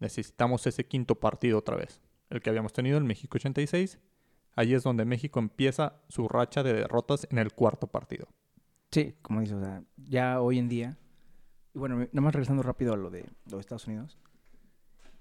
[0.00, 3.98] necesitamos ese quinto partido otra vez el que habíamos tenido en México 86.
[4.56, 8.28] Allí es donde México empieza su racha de derrotas en el cuarto partido.
[8.90, 10.98] Sí, como dices, o sea, ya hoy en día,
[11.74, 14.18] y bueno, nada más regresando rápido a lo de los Estados Unidos,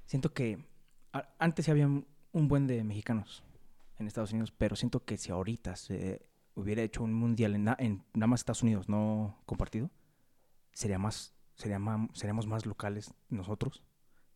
[0.05, 0.63] siento que
[1.38, 3.43] antes había un buen de mexicanos
[3.99, 8.03] en Estados Unidos, pero siento que si ahorita se hubiera hecho un mundial en, en
[8.13, 9.91] nada más Estados Unidos, no compartido,
[10.73, 13.84] sería más, sería más, seríamos más locales nosotros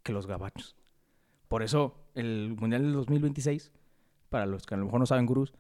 [0.04, 0.76] que los gabachos.
[1.48, 3.72] Por eso el Mundial del 2026,
[4.30, 5.54] para los que a lo mejor no saben, gurús,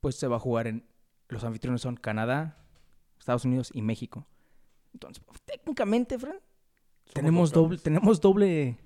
[0.00, 0.86] pues se va a jugar en...
[1.28, 2.62] Los anfitriones son Canadá,
[3.18, 4.26] Estados Unidos y México.
[4.92, 6.36] Entonces, técnicamente, Fran,
[7.14, 8.78] tenemos doble, tenemos doble,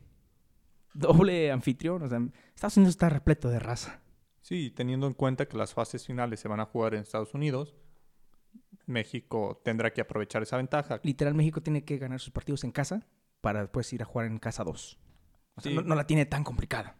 [0.94, 2.02] doble anfitrión.
[2.02, 2.20] O sea,
[2.54, 4.00] Estados Unidos está repleto de raza.
[4.42, 7.74] Sí, teniendo en cuenta que las fases finales se van a jugar en Estados Unidos,
[8.86, 11.00] México tendrá que aprovechar esa ventaja.
[11.02, 13.06] Literal, México tiene que ganar sus partidos en casa
[13.40, 14.98] para después ir a jugar en casa 2
[15.64, 16.96] no, la tiene tan complicada.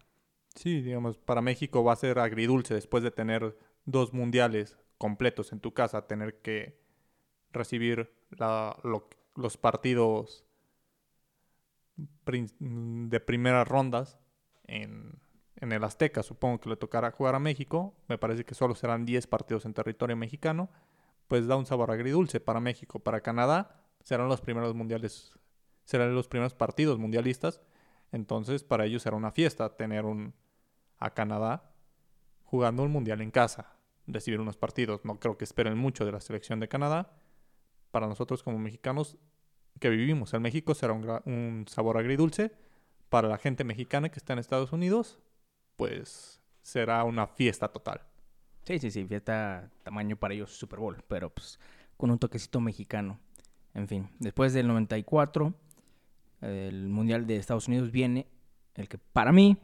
[0.55, 5.59] Sí, digamos, para México va a ser agridulce después de tener dos mundiales completos en
[5.59, 6.79] tu casa, tener que
[7.51, 8.11] recibir
[9.33, 10.45] los partidos
[12.25, 14.19] de primeras rondas
[14.65, 15.19] en,
[15.57, 16.23] en, el Azteca.
[16.23, 17.95] Supongo que le tocará jugar a México.
[18.07, 20.69] Me parece que solo serán 10 partidos en territorio mexicano.
[21.27, 22.99] Pues da un sabor agridulce para México.
[22.99, 25.33] Para Canadá serán los primeros mundiales,
[25.83, 27.61] serán los primeros partidos mundialistas
[28.11, 30.33] entonces para ellos era una fiesta tener un,
[30.97, 31.71] a Canadá
[32.43, 35.03] jugando un mundial en casa, recibir unos partidos.
[35.03, 37.13] No creo que esperen mucho de la selección de Canadá.
[37.91, 39.17] Para nosotros como mexicanos
[39.79, 42.51] que vivimos en México será un, un sabor agridulce.
[43.09, 45.19] Para la gente mexicana que está en Estados Unidos,
[45.75, 48.01] pues será una fiesta total.
[48.67, 51.57] Sí, sí, sí, fiesta tamaño para ellos Super Bowl, pero pues
[51.95, 53.17] con un toquecito mexicano.
[53.73, 55.53] En fin, después del 94
[56.41, 58.27] el Mundial de Estados Unidos viene
[58.75, 59.55] el que para mí,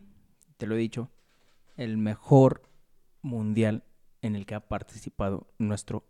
[0.55, 1.09] te lo he dicho,
[1.75, 2.63] el mejor
[3.21, 3.83] Mundial
[4.21, 6.05] en el que ha participado nuestro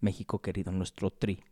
[0.00, 1.44] México querido, nuestro tri.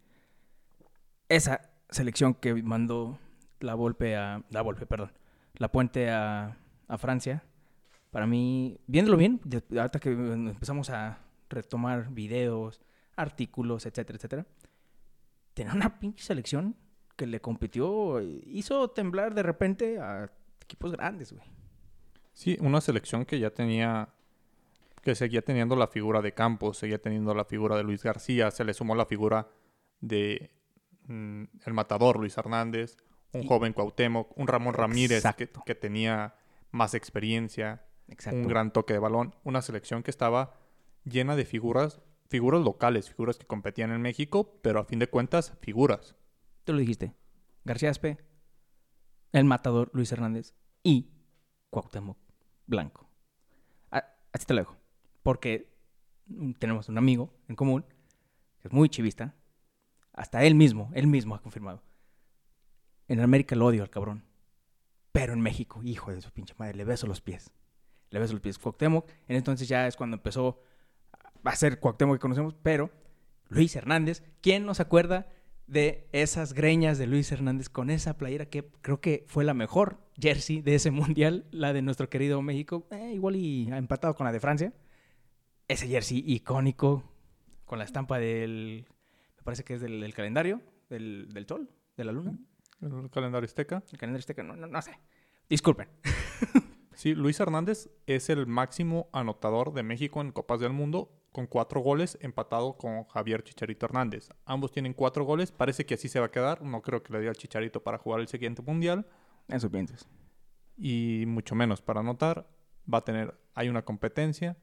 [1.28, 3.18] Esa selección que mandó
[3.60, 4.42] la Volpe a...
[4.48, 5.12] La Volpe, perdón.
[5.56, 6.56] La Puente a,
[6.88, 7.44] a Francia.
[8.14, 9.40] Para mí, viéndolo bien,
[9.76, 11.18] ahorita que empezamos a
[11.50, 12.80] retomar videos,
[13.16, 14.46] artículos, etcétera, etcétera.
[15.52, 16.76] Tenía una pinche selección
[17.16, 20.30] que le compitió, hizo temblar de repente a
[20.62, 21.44] equipos grandes, güey.
[22.32, 24.10] Sí, una selección que ya tenía,
[25.02, 28.62] que seguía teniendo la figura de Campos, seguía teniendo la figura de Luis García, se
[28.64, 29.48] le sumó la figura
[30.00, 30.52] de
[31.08, 32.96] mm, el matador Luis Hernández,
[33.32, 35.24] un Y- joven Cuauhtémoc, un Ramón Ramírez
[35.66, 36.36] que tenía
[36.70, 38.40] más experiencia, Exacto.
[38.40, 40.54] un gran toque de balón, una selección que estaba
[41.04, 45.52] llena de figuras, figuras locales, figuras que competían en México, pero a fin de cuentas,
[45.60, 46.16] figuras.
[46.64, 47.14] Tú lo dijiste.
[47.64, 48.18] García Aspe,
[49.32, 51.10] el matador Luis Hernández y
[51.70, 52.18] Cuauhtémoc
[52.66, 53.08] Blanco.
[53.90, 54.76] Así te lo dejo.
[55.22, 55.72] Porque
[56.58, 57.84] tenemos un amigo en común
[58.60, 59.34] que es muy chivista.
[60.12, 61.82] Hasta él mismo, él mismo ha confirmado.
[63.08, 64.24] En América lo odio al cabrón.
[65.12, 67.52] Pero en México, hijo de su pinche madre, le beso los pies.
[68.14, 68.60] Le beso los pies.
[68.60, 70.62] Cuauhtémoc, en entonces ya es cuando empezó
[71.42, 72.92] a ser Cuauhtémoc que conocemos, pero
[73.48, 75.26] Luis Hernández, ¿quién nos acuerda
[75.66, 79.98] de esas greñas de Luis Hernández con esa playera que creo que fue la mejor
[80.16, 84.32] jersey de ese mundial, la de nuestro querido México, eh, igual y empatado con la
[84.32, 84.72] de Francia.
[85.66, 87.02] Ese jersey icónico
[87.64, 88.86] con la estampa del,
[89.38, 92.38] me parece que es del, del calendario, del, del sol, de la luna,
[92.80, 93.82] El calendario azteca.
[93.90, 95.00] el calendario azteca, no, no, no sé.
[95.48, 95.88] Disculpen.
[96.94, 101.80] Sí, Luis Hernández es el máximo anotador de México en Copas del Mundo con cuatro
[101.80, 104.28] goles, empatado con Javier Chicharito Hernández.
[104.44, 106.62] Ambos tienen cuatro goles, parece que así se va a quedar.
[106.62, 109.06] No creo que le dé al Chicharito para jugar el siguiente mundial
[109.48, 110.08] Eso piensas.
[110.76, 112.48] y mucho menos para anotar.
[112.92, 114.56] Va a tener, hay una competencia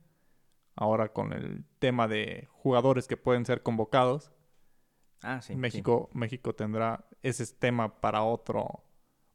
[0.75, 4.31] ahora con el tema de jugadores que pueden ser convocados.
[5.21, 5.55] Ah, sí.
[5.55, 8.83] México, México tendrá ese es tema para otro,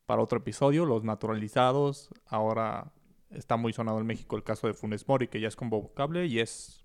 [0.07, 2.11] para otro episodio, los naturalizados.
[2.27, 2.93] Ahora
[3.31, 6.41] está muy sonado en México el caso de Funes Mori, que ya es convocable y
[6.41, 6.85] es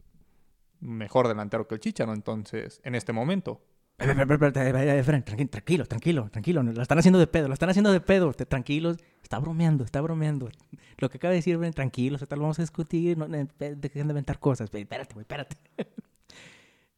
[0.79, 3.61] mejor delantero que el Chicharo, entonces, en este momento.
[3.97, 6.63] Tranquilo, tranquilo, tranquilo.
[6.63, 8.33] La están haciendo de pedo, la están haciendo de pedo.
[8.33, 8.97] Tranquilos.
[9.21, 10.49] Está bromeando, está bromeando.
[10.97, 13.17] Lo que acaba de decir, ven, tranquilos, lo vamos a discutir.
[13.17, 14.73] No, no, dejen de inventar cosas.
[14.73, 15.55] Espérate, güey, espérate.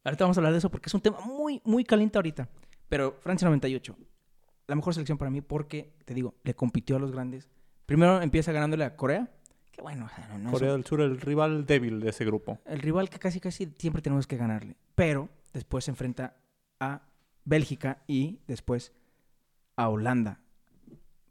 [0.06, 2.48] ahorita vamos a hablar de eso porque es un tema muy, muy caliente ahorita.
[2.88, 3.96] Pero Francia 98,
[4.68, 7.50] la mejor selección para mí porque, te digo, le compitió a los grandes.
[7.86, 9.30] Primero empieza ganándole a Corea.
[9.72, 12.60] Que bueno, o sea, no, Corea del Sur, el rival débil de ese grupo.
[12.66, 14.78] el rival que casi casi siempre tenemos que ganarle.
[14.96, 16.38] Pero después se enfrenta
[16.80, 17.02] a
[17.44, 18.94] Bélgica y después
[19.76, 20.40] a Holanda.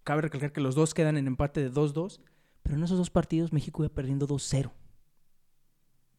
[0.04, 2.20] Cabe recalcar que los dos quedan en empate de 2-2,
[2.62, 4.72] pero en esos dos partidos México iba perdiendo 2-0.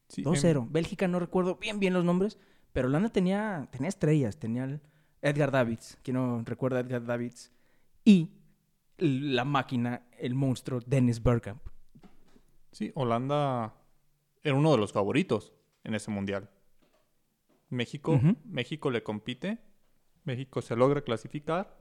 [0.07, 0.67] Sí, em, 2-0.
[0.69, 2.37] Bélgica no recuerdo bien bien los nombres,
[2.71, 4.81] pero Holanda tenía, tenía estrellas, tenía el
[5.23, 7.51] Edgar Davids, quien no recuerda a Edgar Davids,
[8.05, 8.29] y
[8.97, 11.63] la máquina, el monstruo Dennis Bergkamp.
[12.71, 13.73] Sí, Holanda
[14.43, 16.49] era uno de los favoritos en ese mundial.
[17.69, 18.19] México.
[18.43, 19.59] México le compite,
[20.25, 21.79] México se logra clasificar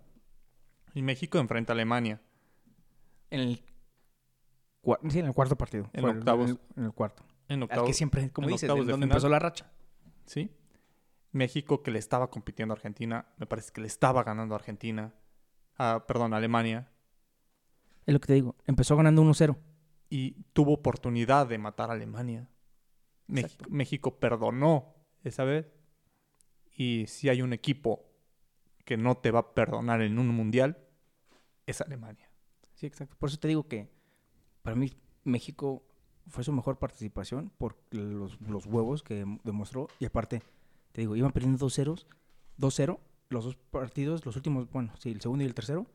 [0.95, 2.23] y México enfrenta a Alemania.
[3.31, 3.65] En el,
[5.11, 5.91] sí, en el cuarto partido.
[5.93, 6.51] En octavos.
[6.51, 7.25] En el, en el cuarto.
[7.49, 9.03] En Al octavos, que siempre, como dices, donde final.
[9.03, 9.71] empezó la racha.
[10.27, 10.51] ¿sí?
[11.33, 15.15] México que le estaba compitiendo a Argentina, me parece que le estaba ganando a Argentina,
[15.77, 16.89] a, perdón, a Alemania,
[18.07, 18.57] Es lo que te digo.
[18.67, 19.57] Empezó ganando 1-0.
[20.11, 22.49] y tuvo oportunidad de matar a Alemania.
[23.29, 23.65] Exacto.
[23.71, 25.73] México perdonó esa vez.
[26.77, 28.05] Y si hay un equipo
[28.85, 30.77] que no te va a perdonar en un mundial,
[31.67, 32.29] es Alemania.
[32.75, 33.17] Sí, exacto.
[33.19, 33.89] Por eso te digo que
[34.63, 34.93] para mí
[35.25, 35.85] México
[36.29, 39.89] fue su mejor participación por los, los huevos que dem- demostró.
[40.01, 40.43] Y aparte,
[40.93, 42.05] te digo, iban perdiendo 2-0,
[42.59, 42.99] 2-0
[43.33, 45.87] los dos partidos, los últimos, bueno, sí, el segundo y el tercero.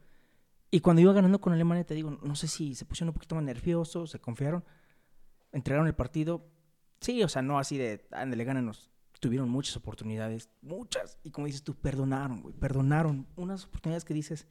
[0.70, 3.36] Y cuando iba ganando con Alemania, te digo, no sé si se pusieron un poquito
[3.36, 4.66] más nerviosos, se confiaron,
[5.54, 6.46] entregaron el partido.
[7.00, 8.92] Sí, o sea, no así de, ándale, gánanos.
[9.20, 11.20] Tuvieron muchas oportunidades, muchas.
[11.24, 13.28] Y como dices tú, perdonaron, güey, perdonaron.
[13.36, 14.48] Unas oportunidades que dices,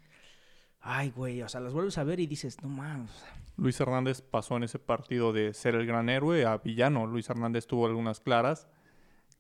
[0.81, 3.11] ay, güey, o sea, las vuelves a ver y dices, no mames.
[3.57, 7.07] Luis Hernández pasó en ese partido de ser el gran héroe a villano.
[7.07, 8.69] Luis Hernández tuvo algunas claras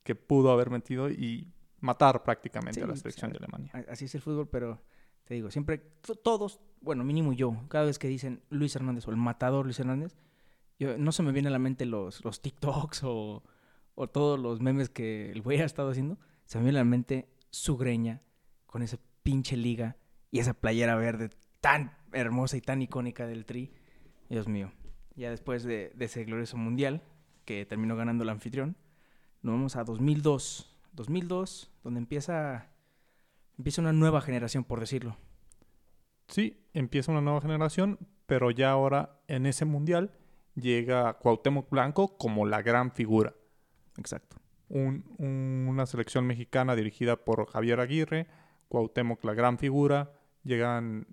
[0.06, 3.70] que pudo haber metido y matar prácticamente Sí, a la selección de Alemania.
[3.90, 4.80] Así es el fútbol, pero
[5.24, 9.10] te digo, siempre, to- todos, bueno, mínimo yo, cada vez que dicen Luis Hernández o
[9.10, 10.16] el matador Luis Hernández,
[10.78, 13.42] yo, no se me viene a la mente los, los TikToks o,
[13.94, 16.88] o todos los memes que el güey ha estado haciendo, se me viene a la
[16.88, 18.22] mente su greña
[18.66, 19.96] con esa pinche liga
[20.30, 23.72] y esa playera verde tan hermosa y tan icónica del Tri.
[24.28, 24.72] Dios mío.
[25.16, 27.02] Ya después de, de ese glorioso mundial,
[27.44, 28.76] que terminó ganando el anfitrión.
[29.46, 30.76] Nos vamos a 2002.
[30.94, 32.66] 2002, donde empieza,
[33.56, 35.16] empieza una nueva generación, por decirlo.
[36.26, 40.10] Sí, empieza una nueva generación, pero ya ahora en ese mundial
[40.56, 43.34] llega Cuauhtémoc Blanco como la gran figura.
[43.98, 44.36] Exacto.
[44.68, 48.26] Un- un- una selección mexicana dirigida por Javier Aguirre,
[48.68, 50.10] Cuauhtémoc la gran figura,
[50.42, 51.06] llegan...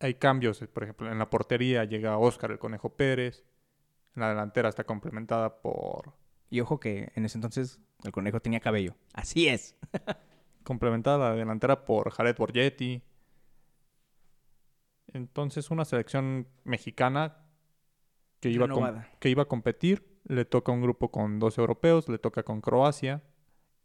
[0.00, 3.44] Hay cambios, por ejemplo, en la portería llega Óscar el Conejo Pérez,
[4.16, 6.14] en la delantera está complementada por...
[6.54, 8.94] Y ojo que en ese entonces el conejo tenía cabello.
[9.12, 9.76] Así es.
[10.62, 13.02] complementada la delantera por Jared Borgetti.
[15.08, 17.38] Entonces una selección mexicana
[18.38, 22.18] que iba, a que iba a competir, le toca un grupo con dos europeos, le
[22.18, 23.24] toca con Croacia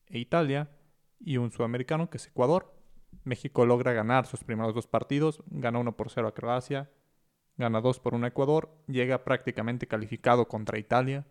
[0.06, 0.70] e Italia
[1.20, 2.72] y un sudamericano que es Ecuador.
[3.24, 6.92] México logra ganar sus primeros dos partidos, gana 1 por 0 a Croacia,
[7.58, 11.26] gana 2 por 1 a Ecuador, llega prácticamente calificado contra Italia.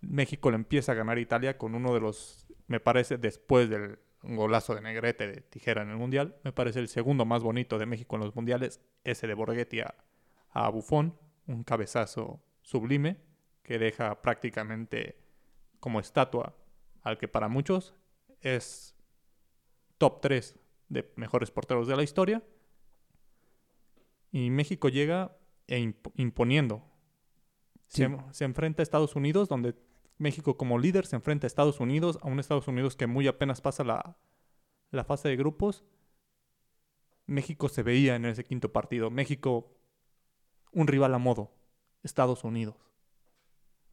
[0.00, 3.98] México le empieza a ganar a Italia con uno de los, me parece, después del
[4.22, 7.86] golazo de Negrete de tijera en el Mundial, me parece el segundo más bonito de
[7.86, 9.94] México en los Mundiales, ese de Borghetti a,
[10.50, 13.18] a Buffon, un cabezazo sublime
[13.62, 15.18] que deja prácticamente
[15.80, 16.56] como estatua
[17.02, 17.94] al que para muchos
[18.40, 18.96] es
[19.98, 20.58] top 3
[20.88, 22.42] de mejores porteros de la historia.
[24.30, 26.82] Y México llega e imp- imponiendo.
[27.86, 28.14] Se, Sí.
[28.32, 29.74] se enfrenta a Estados Unidos, donde
[30.18, 33.60] México como líder se enfrenta a Estados Unidos, a un Estados Unidos que muy apenas
[33.60, 34.18] pasa la,
[34.90, 35.84] la fase de grupos.
[37.26, 39.10] México se veía en ese quinto partido.
[39.10, 39.76] México,
[40.72, 41.54] un rival a modo.
[42.02, 42.76] Estados Unidos.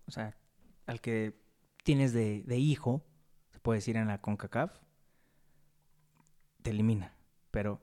[0.08, 0.38] O sea,
[0.86, 1.40] al que
[1.84, 3.04] tienes de, de hijo,
[3.52, 4.74] se puede decir en la CONCACAF,
[6.62, 7.16] te elimina.
[7.52, 7.82] Pero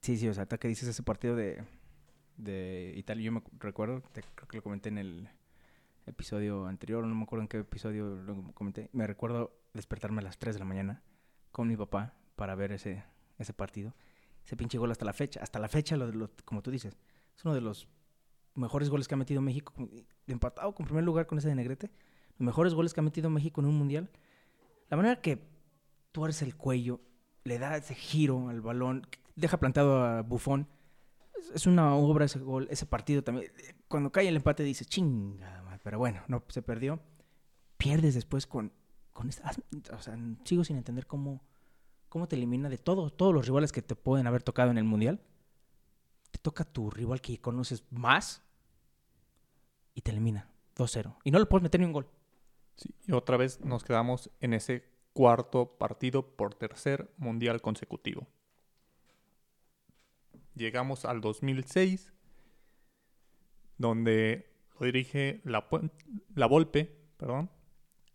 [0.00, 1.64] sí, sí, o sea, hasta que dices ese partido de,
[2.36, 5.28] de Italia, yo me recuerdo, te- creo que lo comenté en el
[6.10, 8.88] episodio anterior, no me acuerdo en qué episodio lo comenté.
[8.92, 11.02] Me recuerdo despertarme a las 3 de la mañana
[11.52, 13.02] con mi papá para ver ese,
[13.38, 13.94] ese partido.
[14.44, 15.40] Ese pinche gol hasta la fecha.
[15.42, 16.96] Hasta la fecha, lo, lo- como tú dices,
[17.36, 17.88] es uno de los
[18.54, 19.72] mejores goles que ha metido México,
[20.26, 21.90] empatado con primer lugar con ese de Negrete,
[22.38, 24.10] los mejores goles que ha metido México en un mundial.
[24.88, 25.40] La manera que
[26.12, 27.00] tuerce el cuello,
[27.44, 30.66] le da ese giro al balón, deja plantado a Bufón,
[31.54, 33.50] es, una obra ese gol, ese partido también.
[33.88, 37.00] Cuando cae el empate dices, chinga, madre", pero bueno, no se perdió.
[37.76, 38.72] Pierdes después con,
[39.12, 39.50] con esta,
[39.92, 41.42] o sea, sigo sin entender cómo,
[42.08, 44.84] cómo te elimina de todos, todos los rivales que te pueden haber tocado en el
[44.84, 45.20] mundial
[46.30, 48.42] te toca tu rival que conoces más
[49.94, 51.16] y te elimina 2-0.
[51.24, 52.08] Y no le puedes meter ni un gol.
[53.06, 58.26] Y otra vez nos quedamos en ese cuarto partido por tercer mundial consecutivo.
[60.54, 62.12] Llegamos al 2006,
[63.76, 64.49] donde
[64.86, 65.66] dirige la,
[66.34, 67.50] la Volpe, perdón,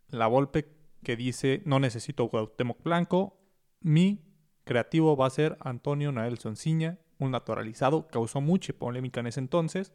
[0.08, 0.68] la Volpe
[1.02, 3.38] que dice no necesito Cuauhtémoc Blanco,
[3.80, 4.24] mi
[4.64, 9.92] creativo va a ser Antonio Naelson Ciña, un naturalizado, causó mucha polémica en ese entonces.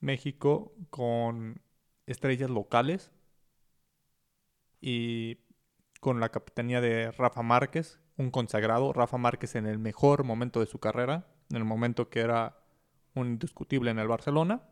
[0.00, 1.60] México con
[2.06, 3.10] estrellas locales
[4.80, 5.38] y
[6.00, 10.66] con la capitanía de Rafa Márquez, un consagrado, Rafa Márquez en el mejor momento de
[10.66, 12.58] su carrera, en el momento que era
[13.14, 14.62] un indiscutible en el Barcelona,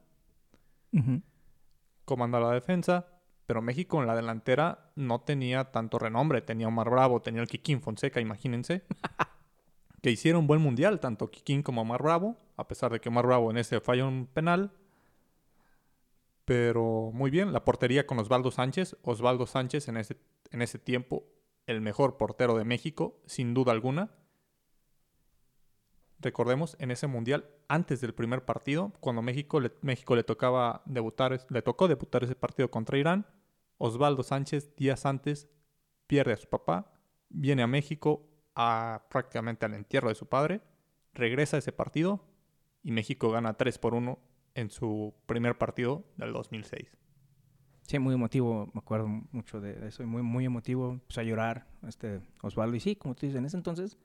[2.04, 3.06] comanda la defensa,
[3.46, 7.80] pero México en la delantera no tenía tanto renombre, tenía Omar Bravo, tenía el Kikín
[7.80, 8.84] Fonseca, imagínense,
[10.02, 13.50] que hicieron buen mundial, tanto Kikín como Omar Bravo, a pesar de que Omar Bravo
[13.50, 14.72] en ese falla un penal,
[16.44, 18.96] pero muy bien, la portería con Osvaldo Sánchez.
[19.02, 20.18] Osvaldo Sánchez en ese,
[20.50, 21.24] en ese tiempo,
[21.66, 24.10] el mejor portero de México, sin duda alguna.
[26.20, 31.38] Recordemos, en ese mundial, antes del primer partido, cuando México le, México le tocaba debutar,
[31.48, 33.26] le tocó debutar ese partido contra Irán,
[33.78, 35.48] Osvaldo Sánchez, días antes,
[36.06, 36.92] pierde a su papá,
[37.28, 40.60] viene a México a prácticamente al entierro de su padre,
[41.12, 42.24] regresa a ese partido
[42.82, 44.18] y México gana 3 por 1
[44.54, 46.96] en su primer partido del 2006.
[47.82, 52.22] Sí, muy emotivo, me acuerdo mucho de eso, muy, muy emotivo, empezó a llorar este
[52.40, 52.76] Osvaldo.
[52.76, 53.98] Y sí, como tú dices, en ese entonces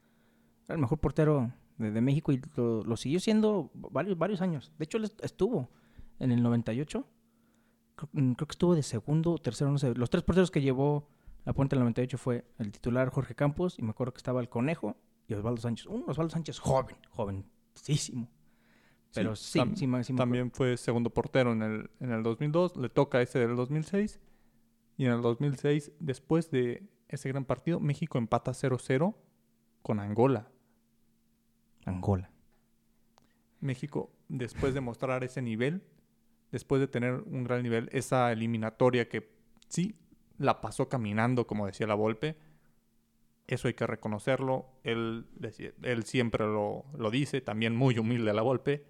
[0.66, 4.72] era el mejor portero de, México y lo, lo siguió siendo varios, varios años.
[4.78, 5.70] De hecho, él est- estuvo
[6.20, 7.08] en el 98,
[7.96, 9.94] creo, mm, creo que estuvo de segundo o tercero, no sé.
[9.96, 11.08] Los tres porteros que llevó
[11.46, 14.50] la Puente del 98 fue el titular Jorge Campos, y me acuerdo que estaba el
[14.50, 15.88] Conejo y Osvaldo Sánchez.
[15.88, 18.28] Un Osvaldo Sánchez joven, jovencísimo.
[19.14, 20.18] Pero sí, tam- sí, me- sí me acuerdo.
[20.18, 24.20] También fue segundo portero en el, en el 2002, le toca ese del 2006.
[24.98, 29.16] Y en el 2006, después de ese gran partido, México empata 0-0
[29.82, 30.52] con Angola.
[31.90, 32.30] Angola.
[33.60, 35.84] México, después de mostrar ese nivel,
[36.52, 39.30] después de tener un gran nivel, esa eliminatoria que
[39.68, 39.96] sí
[40.38, 42.38] la pasó caminando, como decía la Volpe,
[43.48, 44.68] eso hay que reconocerlo.
[44.84, 45.26] Él,
[45.82, 48.86] él siempre lo, lo dice, también muy humilde la Volpe.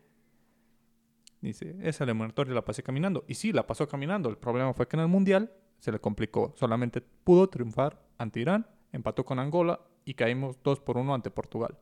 [1.41, 3.23] Dice, esa eliminatoria la pasé caminando.
[3.27, 4.29] Y sí, la pasó caminando.
[4.29, 6.53] El problema fue que en el Mundial se le complicó.
[6.57, 11.77] Solamente pudo triunfar ante Irán, empató con Angola y caímos 2 por 1 ante Portugal.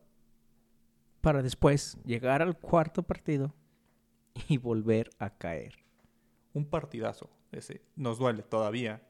[1.21, 3.53] Para después llegar al cuarto partido
[4.47, 5.75] y volver a caer.
[6.53, 9.01] Un partidazo, ese nos duele todavía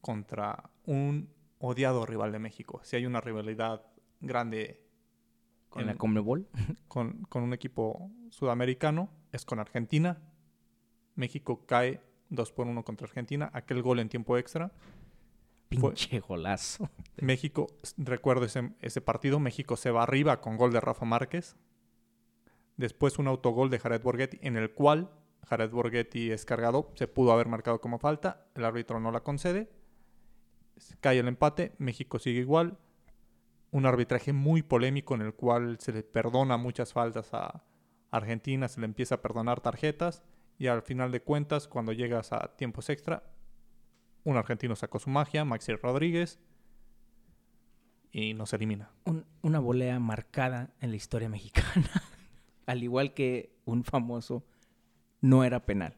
[0.00, 2.80] contra un odiado rival de México.
[2.84, 3.84] Si hay una rivalidad
[4.20, 4.82] grande
[5.68, 6.48] con la Conmebol,
[6.88, 10.18] con, con un equipo sudamericano, es con Argentina.
[11.14, 13.50] México cae 2 por 1 contra Argentina.
[13.52, 14.72] Aquel gol en tiempo extra.
[15.70, 16.90] Pinche golazo.
[17.22, 21.56] México, recuerdo ese, ese partido, México se va arriba con gol de Rafa Márquez.
[22.76, 25.10] Después un autogol de Jared Borghetti en el cual
[25.46, 26.90] Jared Borghetti es cargado.
[26.94, 28.46] Se pudo haber marcado como falta.
[28.54, 29.70] El árbitro no la concede.
[31.00, 31.72] Cae el empate.
[31.78, 32.78] México sigue igual.
[33.70, 37.64] Un arbitraje muy polémico en el cual se le perdona muchas faltas a
[38.10, 38.68] Argentina.
[38.68, 40.22] Se le empieza a perdonar tarjetas.
[40.58, 43.24] Y al final de cuentas, cuando llegas a tiempos extra,
[44.24, 46.38] un argentino sacó su magia, Maxi Rodríguez,
[48.12, 48.90] y nos elimina.
[49.42, 51.90] una volea marcada en la historia mexicana.
[52.66, 54.44] al igual que un famoso,
[55.20, 55.96] no era penal.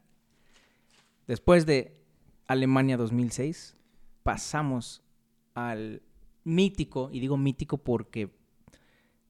[1.26, 2.00] Después de
[2.46, 3.76] Alemania 2006,
[4.22, 5.02] pasamos
[5.54, 6.02] al
[6.44, 8.34] mítico, y digo mítico porque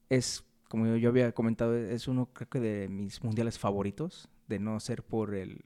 [0.09, 4.79] es, como yo había comentado, es uno creo que de mis mundiales favoritos, de no
[4.79, 5.63] ser por el,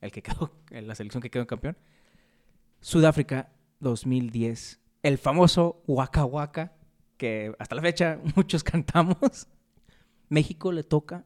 [0.00, 1.76] el que quedó, la selección que quedó campeón.
[2.80, 6.72] Sudáfrica 2010, el famoso Waka Waka,
[7.16, 9.48] que hasta la fecha muchos cantamos.
[10.28, 11.24] México le toca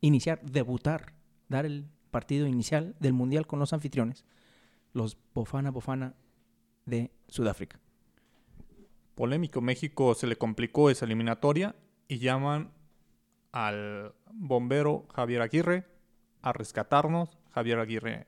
[0.00, 1.14] iniciar, debutar,
[1.48, 4.24] dar el partido inicial del Mundial con los anfitriones,
[4.92, 6.14] los Bofana Bofana
[6.84, 7.78] de Sudáfrica.
[9.14, 11.74] Polémico, México se le complicó esa eliminatoria
[12.08, 12.72] y llaman
[13.52, 15.86] al bombero Javier Aguirre
[16.42, 17.38] a rescatarnos.
[17.50, 18.26] Javier Aguirre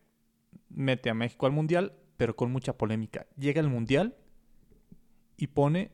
[0.70, 3.26] mete a México al Mundial, pero con mucha polémica.
[3.38, 4.16] Llega al Mundial
[5.38, 5.92] y pone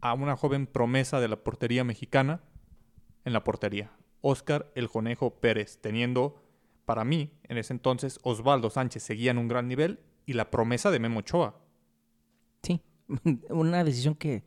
[0.00, 2.40] a una joven promesa de la portería mexicana
[3.24, 3.90] en la portería.
[4.22, 6.40] Oscar el Conejo Pérez, teniendo
[6.84, 10.92] para mí en ese entonces Osvaldo Sánchez seguía en un gran nivel y la promesa
[10.92, 11.60] de Memo Ochoa.
[12.62, 12.80] Sí,
[13.50, 14.44] una decisión que,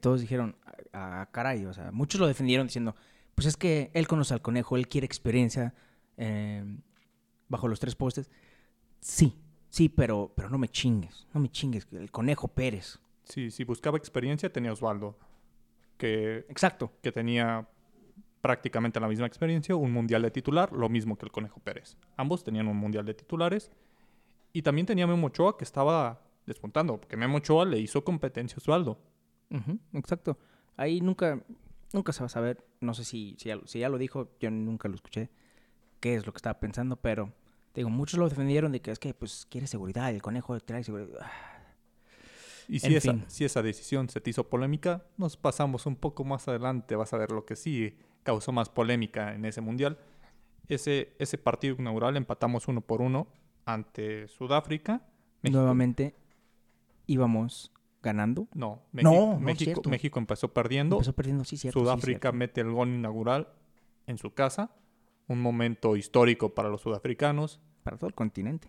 [0.00, 0.56] todos dijeron,
[0.92, 2.94] a, ah, caray, o sea, muchos lo defendieron diciendo,
[3.34, 5.74] pues es que él conoce al conejo, él quiere experiencia
[6.16, 6.64] eh,
[7.48, 8.30] bajo los tres postes.
[9.00, 9.36] Sí,
[9.68, 12.98] sí, pero, pero no me chingues, no me chingues, el conejo Pérez.
[13.24, 15.18] Sí, si buscaba experiencia tenía Osvaldo,
[15.98, 16.92] que, Exacto.
[17.02, 17.68] que tenía
[18.40, 21.96] prácticamente la misma experiencia, un mundial de titular, lo mismo que el Conejo Pérez.
[22.16, 23.70] Ambos tenían un mundial de titulares
[24.52, 28.58] y también tenía Memo Ochoa que estaba despuntando, porque Memo Ochoa le hizo competencia a
[28.58, 28.98] Osvaldo.
[29.92, 30.38] exacto.
[30.76, 31.42] Ahí nunca,
[31.92, 34.94] nunca se va a saber, no sé si, si, ya, lo dijo, yo nunca lo
[34.94, 35.28] escuché,
[36.00, 37.32] qué es lo que estaba pensando, pero
[37.78, 41.26] digo, muchos lo defendieron de que es que pues quiere seguridad, el conejo trae seguridad.
[42.68, 46.48] Y si esa, si esa decisión se te hizo polémica, nos pasamos un poco más
[46.48, 49.98] adelante, vas a ver lo que sí causó más polémica en ese mundial.
[50.68, 53.26] Ese, ese partido inaugural empatamos uno por uno
[53.64, 55.00] ante Sudáfrica.
[55.42, 56.14] Nuevamente
[57.06, 57.72] íbamos
[58.02, 58.48] ganando.
[58.54, 60.96] No, México, México, México, empezó perdiendo.
[60.96, 61.80] Empezó perdiendo, sí, cierto.
[61.80, 63.48] Sudáfrica mete el gol inaugural
[64.06, 64.70] en su casa.
[65.26, 67.60] Un momento histórico para los sudafricanos.
[67.88, 68.68] Para todo el continente.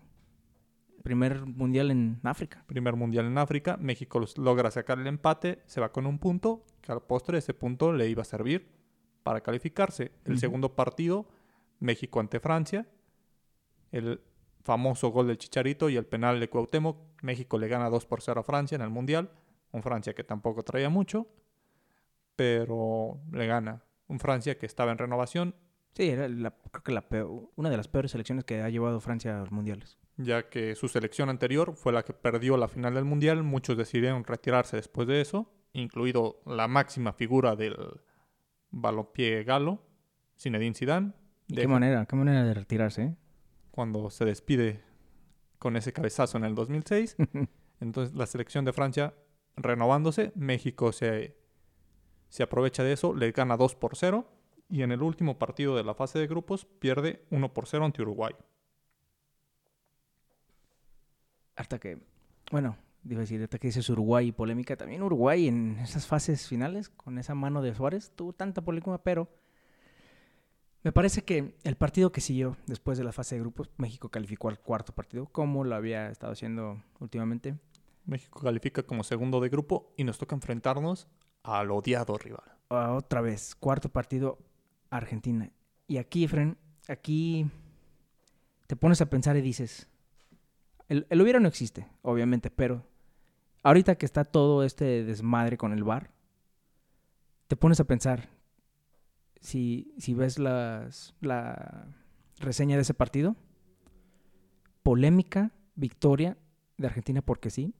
[1.02, 2.64] Primer mundial en África.
[2.66, 3.76] Primer mundial en África.
[3.76, 7.92] México logra sacar el empate, se va con un punto, que al postre ese punto
[7.92, 8.66] le iba a servir
[9.22, 10.12] para calificarse.
[10.24, 11.28] El segundo partido,
[11.80, 12.88] México ante Francia.
[13.92, 14.22] El
[14.62, 16.96] famoso gol del Chicharito y el penal de Cuauhtémoc.
[17.20, 19.32] México le gana 2 por 0 a Francia en el Mundial.
[19.72, 21.26] Un Francia que tampoco traía mucho,
[22.36, 23.84] pero le gana.
[24.06, 25.54] Un Francia que estaba en renovación.
[25.94, 27.04] Sí, era creo que la
[27.56, 30.88] una de las peores selecciones que ha llevado Francia a los mundiales ya que su
[30.88, 33.42] selección anterior fue la que perdió la final del Mundial.
[33.42, 37.76] Muchos decidieron retirarse después de eso, incluido la máxima figura del
[38.70, 39.82] balompié galo,
[40.38, 41.12] Zinedine Zidane.
[41.48, 42.06] ¿De qué manera?
[42.06, 43.02] ¿Qué manera de retirarse?
[43.02, 43.16] Eh?
[43.70, 44.82] Cuando se despide
[45.58, 47.16] con ese cabezazo en el 2006.
[47.80, 49.14] Entonces la selección de Francia
[49.56, 51.36] renovándose, México se,
[52.28, 54.26] se aprovecha de eso, le gana 2 por 0
[54.70, 58.02] y en el último partido de la fase de grupos pierde 1 por 0 ante
[58.02, 58.34] Uruguay.
[61.56, 61.98] hasta que,
[62.50, 66.88] bueno, digo decir, hasta que dices Uruguay y polémica, también Uruguay en esas fases finales,
[66.88, 69.28] con esa mano de Suárez, tuvo tanta polémica, pero
[70.82, 74.48] Me parece que el partido que siguió después de la fase de grupos, México calificó
[74.48, 77.54] al cuarto partido, como lo había estado haciendo últimamente.
[78.06, 81.06] México califica como segundo de grupo y nos toca enfrentarnos
[81.42, 82.56] al odiado rival.
[82.70, 84.38] Ah, otra vez, cuarto partido,
[84.90, 85.50] Argentina.
[85.86, 86.56] Y aquí, Efren,
[86.88, 87.48] aquí
[88.66, 89.88] te pones a pensar y dices,
[90.88, 92.84] el, el hubiera no existe, obviamente, pero
[93.62, 96.10] ahorita que está todo este desmadre con el bar,
[97.48, 98.28] te pones a pensar,
[99.40, 101.88] si, si ves las, la
[102.38, 103.36] reseña de ese partido,
[104.82, 106.36] polémica, victoria
[106.76, 107.74] de Argentina porque sí.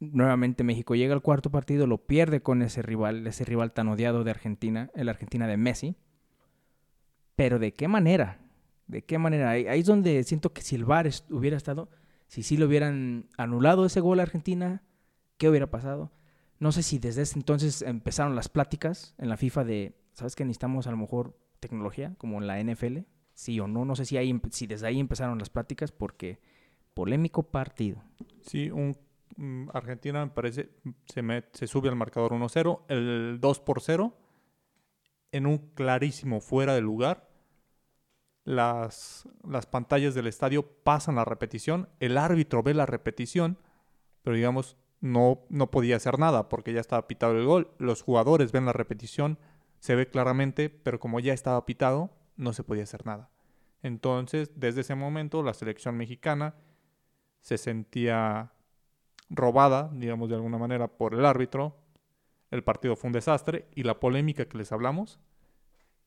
[0.00, 4.24] Nuevamente México llega al cuarto partido, lo pierde con ese rival, ese rival tan odiado
[4.24, 5.96] de Argentina, el Argentina de Messi.
[7.36, 8.40] Pero ¿de qué manera?
[8.86, 9.50] ¿De qué manera?
[9.50, 11.88] Ahí, es donde siento que si el VAR hubiera estado,
[12.28, 14.82] si sí lo hubieran anulado ese gol a Argentina,
[15.38, 16.12] ¿qué hubiera pasado?
[16.58, 20.44] No sé si desde ese entonces empezaron las pláticas en la FIFA de ¿sabes que
[20.44, 22.98] necesitamos a lo mejor tecnología como en la NFL?
[23.34, 26.40] Sí o no, no sé si, ahí, si desde ahí empezaron las pláticas porque
[26.94, 28.02] polémico partido.
[28.42, 28.96] Sí, un
[29.36, 30.70] mm, Argentina me parece
[31.06, 31.22] se,
[31.52, 34.16] se sube al marcador 1-0, el 2 por 0
[35.34, 37.28] en un clarísimo fuera de lugar.
[38.44, 43.58] Las, las pantallas del estadio pasan la repetición, el árbitro ve la repetición,
[44.22, 47.70] pero digamos no, no podía hacer nada porque ya estaba pitado el gol.
[47.78, 49.38] Los jugadores ven la repetición,
[49.80, 53.30] se ve claramente, pero como ya estaba pitado, no se podía hacer nada.
[53.82, 56.54] Entonces, desde ese momento, la selección mexicana
[57.40, 58.52] se sentía
[59.28, 61.76] robada, digamos de alguna manera, por el árbitro.
[62.54, 65.18] El partido fue un desastre y la polémica que les hablamos,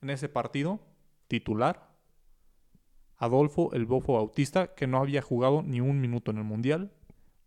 [0.02, 0.80] en ese partido,
[1.28, 1.90] titular,
[3.18, 6.94] Adolfo el Bofo Bautista, que no había jugado ni un minuto en el Mundial,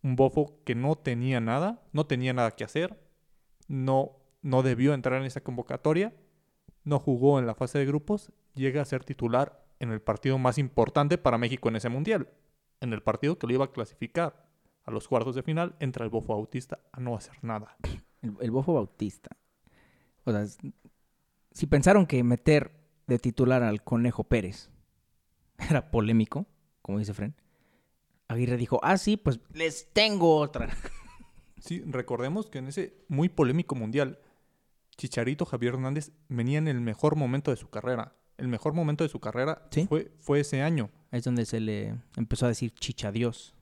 [0.03, 3.01] un Bofo que no tenía nada, no tenía nada que hacer,
[3.69, 6.15] no no debió entrar en esa convocatoria,
[6.85, 10.59] no jugó en la fase de grupos, llega a ser titular en el partido más
[10.59, 12.29] importante para México en ese mundial,
[12.83, 14.47] en el partido que lo iba a clasificar
[14.85, 17.79] a los cuartos de final, entra el Bofo Bautista a no hacer nada.
[18.23, 19.37] El, Bofo Bautista.
[20.25, 20.47] O sea,
[21.53, 22.73] si pensaron que meter
[23.07, 24.71] de titular al Conejo Pérez
[25.71, 26.47] era polémico,
[26.83, 27.35] como dice Fren,
[28.29, 30.69] Aguirre dijo, ah, sí, pues les tengo otra.
[31.61, 34.19] Sí, recordemos que en ese muy polémico mundial,
[34.97, 38.17] Chicharito Javier Hernández venía en el mejor momento de su carrera.
[38.39, 40.89] El mejor momento de su carrera fue, fue ese año.
[41.11, 43.55] Es donde se le empezó a decir Chicha Dios.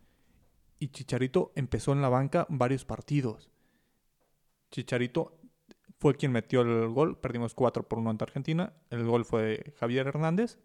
[0.79, 3.51] Y Chicharito empezó en la banca varios partidos.
[4.71, 5.39] Chicharito
[5.99, 7.19] fue quien metió el gol.
[7.19, 8.73] Perdimos 4 por 1 ante Argentina.
[8.91, 10.59] El gol fue de Javier Hernández.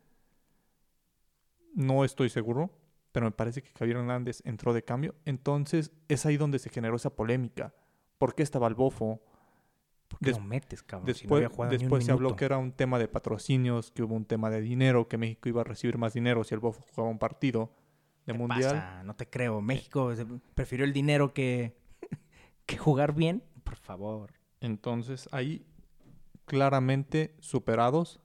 [1.73, 2.71] No estoy seguro,
[3.11, 5.15] pero me parece que Javier Hernández entró de cambio.
[5.25, 7.73] Entonces es ahí donde se generó esa polémica.
[8.17, 9.21] ¿Por qué estaba el bofo?
[10.07, 11.07] ¿Por metes, cabrón?
[11.07, 14.61] Después, después se habló que era un tema de patrocinios, que hubo un tema de
[14.61, 17.71] dinero, que México iba a recibir más dinero si el Bofo jugaba un partido
[18.25, 19.01] de mundial.
[19.05, 19.61] No te creo.
[19.61, 20.13] México
[20.53, 21.75] prefirió el dinero que,
[22.65, 23.43] que jugar bien.
[23.63, 24.33] Por favor.
[24.59, 25.65] Entonces ahí
[26.45, 28.19] claramente superados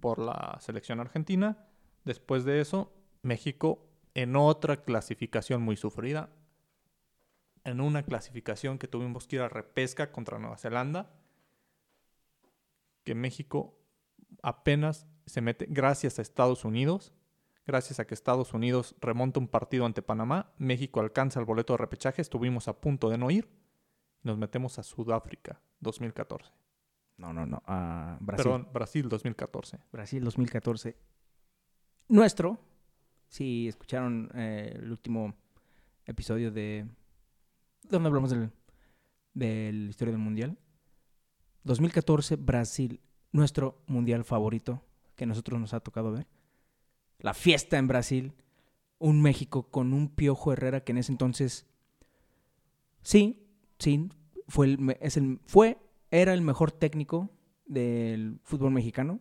[0.00, 1.66] por la selección argentina.
[2.04, 2.92] Después de eso,
[3.22, 6.30] México en otra clasificación muy sufrida,
[7.64, 11.12] en una clasificación que tuvimos que ir a repesca contra Nueva Zelanda,
[13.04, 13.78] que México
[14.42, 17.12] apenas se mete gracias a Estados Unidos,
[17.66, 21.78] gracias a que Estados Unidos remonta un partido ante Panamá, México alcanza el boleto de
[21.78, 23.50] repechaje, estuvimos a punto de no ir,
[24.26, 26.52] nos metemos a Sudáfrica 2014.
[27.16, 28.44] No, no, no, a Brasil.
[28.44, 29.78] Perdón, Brasil 2014.
[29.90, 30.96] Brasil 2014.
[32.08, 32.58] Nuestro,
[33.28, 35.34] si escucharon eh, el último
[36.04, 36.86] episodio de
[37.84, 38.50] donde hablamos del,
[39.32, 40.58] de la historia del mundial.
[41.62, 43.00] 2014, Brasil,
[43.32, 44.82] nuestro mundial favorito
[45.14, 46.26] que a nosotros nos ha tocado ver.
[47.18, 48.34] La fiesta en Brasil.
[48.98, 51.66] Un México con un Piojo Herrera que en ese entonces,
[53.02, 53.45] sí,
[53.78, 54.08] sí,
[54.48, 55.78] fue, el, es el, fue
[56.10, 57.30] era el mejor técnico
[57.66, 59.20] del fútbol mexicano.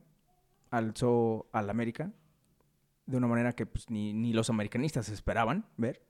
[0.69, 2.11] Alzó al América
[3.05, 6.01] de una manera que pues, ni, ni los americanistas esperaban ver.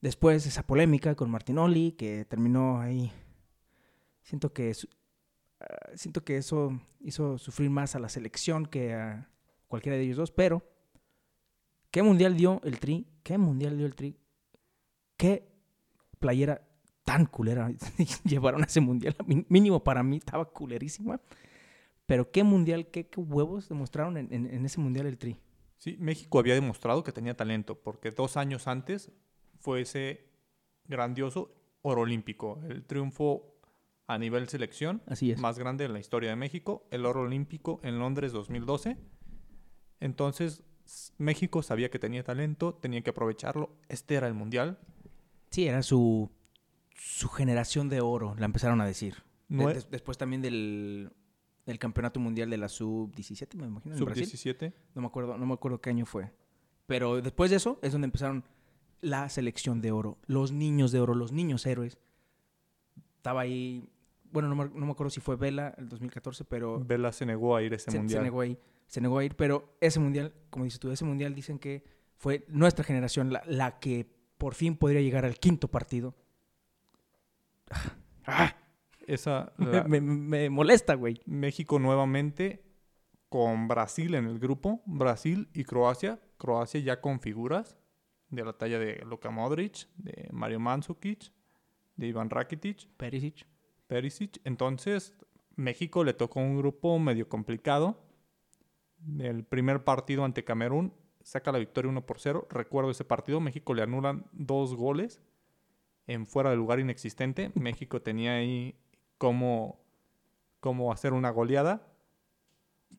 [0.00, 3.12] Después esa polémica con Martinoli, que terminó ahí.
[4.22, 4.72] Siento que,
[5.60, 9.28] ah, siento que eso hizo sufrir más a la selección que a
[9.66, 10.62] cualquiera de ellos dos, pero
[11.90, 13.06] ¿qué mundial dio el Tri?
[13.22, 14.16] ¿Qué mundial dio el Tri?
[15.16, 15.48] ¿Qué
[16.20, 16.67] playera
[17.08, 17.72] tan culera
[18.24, 19.16] llevaron a ese mundial?
[19.48, 21.18] Mínimo para mí estaba culerísima.
[22.04, 25.40] Pero ¿qué mundial, qué, huevos demostraron en, en ese mundial el Tri?
[25.78, 29.10] Sí, México había demostrado que tenía talento, porque dos años antes
[29.58, 30.26] fue ese
[30.84, 33.54] grandioso oro olímpico, el triunfo
[34.06, 35.38] a nivel selección Así es.
[35.38, 38.98] más grande en la historia de México, el oro olímpico en Londres 2012.
[40.00, 40.62] Entonces,
[41.16, 43.70] México sabía que tenía talento, tenía que aprovecharlo.
[43.88, 44.78] Este era el mundial.
[45.50, 46.30] Sí, era su,
[46.98, 49.22] su generación de oro, la empezaron a decir.
[49.48, 51.10] No De- des- después también del,
[51.64, 54.26] del campeonato mundial de la sub-17, me imagino, en Brasil.
[54.26, 54.72] Sub-17.
[54.94, 56.30] No me acuerdo, no me acuerdo qué año fue.
[56.86, 58.44] Pero después de eso es donde empezaron
[59.00, 61.98] la selección de oro, los niños de oro, los niños héroes.
[63.16, 63.88] Estaba ahí,
[64.32, 67.56] bueno, no me, no me acuerdo si fue Vela el 2014, pero Vela se negó
[67.56, 68.22] a ir a ese se, se mundial.
[68.24, 71.58] negó ahí, se negó a ir, pero ese mundial, como dices tú, ese mundial dicen
[71.58, 71.84] que
[72.16, 76.14] fue nuestra generación la, la que por fin podría llegar al quinto partido.
[78.26, 78.54] Ah,
[79.06, 81.20] Esa, me, me molesta, güey.
[81.24, 82.62] México nuevamente
[83.28, 86.20] con Brasil en el grupo, Brasil y Croacia.
[86.36, 87.76] Croacia ya con figuras
[88.30, 91.32] de la talla de Luka Modric, de Mario Mandzukic,
[91.96, 93.46] de Iván Rakitic, Perisic.
[93.86, 94.40] Perisic.
[94.44, 95.14] Entonces,
[95.56, 98.04] México le tocó un grupo medio complicado.
[99.18, 100.92] El primer partido ante Camerún
[101.22, 102.46] saca la victoria 1 por 0.
[102.50, 105.20] Recuerdo ese partido, México le anulan dos goles
[106.08, 107.52] en fuera de lugar inexistente.
[107.54, 108.74] México tenía ahí
[109.18, 109.78] cómo,
[110.58, 111.86] cómo hacer una goleada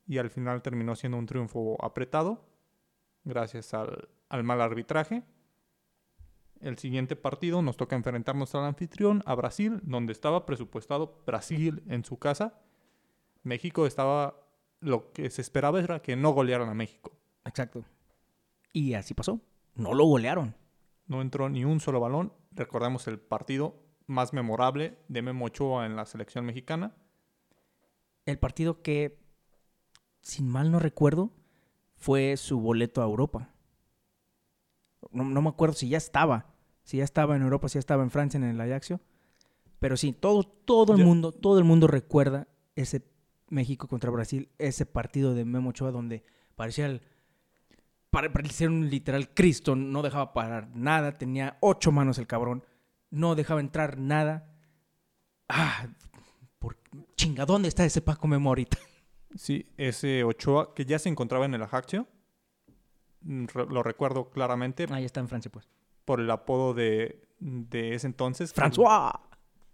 [0.08, 2.46] y al final terminó siendo un triunfo apretado
[3.26, 5.24] gracias al, al mal arbitraje.
[6.62, 12.04] El siguiente partido nos toca enfrentarnos al anfitrión, a Brasil, donde estaba presupuestado Brasil en
[12.04, 12.62] su casa.
[13.44, 14.36] México estaba,
[14.82, 17.18] lo que se esperaba era que no golearan a México.
[17.46, 17.86] Exacto.
[18.74, 19.40] Y así pasó.
[19.76, 20.54] No lo golearon.
[21.08, 22.34] No entró ni un solo balón.
[22.60, 26.94] Recordemos el partido más memorable de Memo Ochoa en la selección mexicana.
[28.26, 29.18] El partido que,
[30.20, 31.32] sin mal no recuerdo,
[31.96, 33.54] fue su boleto a Europa.
[35.12, 36.48] No, no me acuerdo si ya estaba.
[36.84, 39.00] Si ya estaba en Europa, si ya estaba en Francia, en el Ajaxio.
[39.80, 41.06] Pero sí, todo, todo el Ya.
[41.06, 43.04] mundo, todo el mundo recuerda ese
[43.48, 46.26] México contra Brasil, ese partido de Memo Ochoa donde
[46.58, 47.02] parecía el,
[48.10, 52.64] pare- parecía un literal Cristo, no dejaba parar nada, tenía ocho manos el cabrón,
[53.10, 54.52] no dejaba entrar nada.
[55.48, 55.88] Ah,
[56.60, 56.78] por,
[57.16, 58.78] chinga, ¿dónde está ese Paco Memo ahorita?
[59.36, 62.08] Sí, ese Ochoa que ya se encontraba en el Ajaxio.
[63.22, 65.68] Mm, Lo recuerdo claramente Ahí está en Francia, pues.
[66.06, 68.54] por el apodo de, de ese entonces.
[68.56, 69.12] François.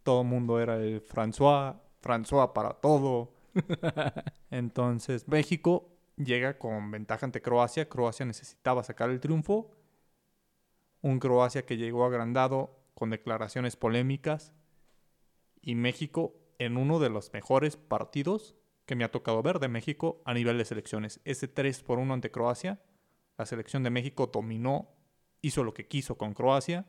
[0.03, 3.33] Todo el mundo era el François, François para todo.
[4.51, 7.89] Entonces, México llega con ventaja ante Croacia.
[7.89, 9.71] Croacia necesitaba sacar el triunfo.
[11.01, 14.53] Un Croacia que llegó agrandado con declaraciones polémicas.
[15.61, 18.55] Y México en uno de los mejores partidos
[18.85, 21.19] que me ha tocado ver de México a nivel de selecciones.
[21.25, 22.81] Ese 3 por 1 ante Croacia.
[23.37, 24.89] La selección de México dominó,
[25.41, 26.85] hizo lo que quiso con Croacia.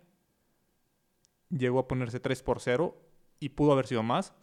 [1.49, 2.97] Llegó a ponerse 3 por 0
[3.41, 4.35] y pudo haber sido más.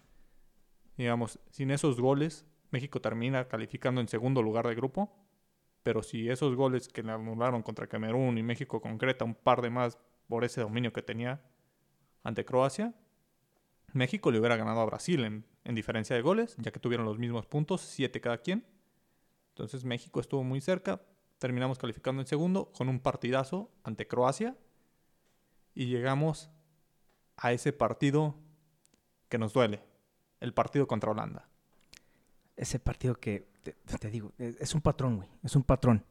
[0.97, 5.15] Digamos, sin esos goles, México termina calificando en segundo lugar de grupo.
[5.83, 9.69] Pero si esos goles que le anularon contra Camerún y México concreta un par de
[9.69, 11.39] más por ese dominio que tenía
[12.23, 12.95] ante Croacia,
[13.91, 17.19] México le hubiera ganado a Brasil en, en diferencia de goles, ya que tuvieron los
[17.19, 18.65] mismos puntos, siete cada quien.
[19.49, 20.99] Entonces México estuvo muy cerca.
[21.37, 24.57] Terminamos calificando en segundo con un partidazo ante Croacia.
[25.75, 26.49] Y llegamos
[27.37, 28.35] a ese partido
[29.29, 29.83] que nos duele,
[30.39, 31.52] el partido contra Holanda.
[32.55, 35.29] Ese partido que, te, te digo, es, es un patrón, güey.
[35.43, 36.05] Es un patrón.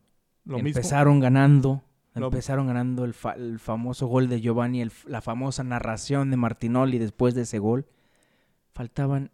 [0.44, 1.82] Lo mismo, empezaron ganando.
[2.14, 6.36] Lo- Empezaron ganando el, fa- el famoso gol de Giovanni, el- la famosa narración de
[6.36, 7.86] Martinoli después de ese gol.
[8.72, 9.30] Faltaban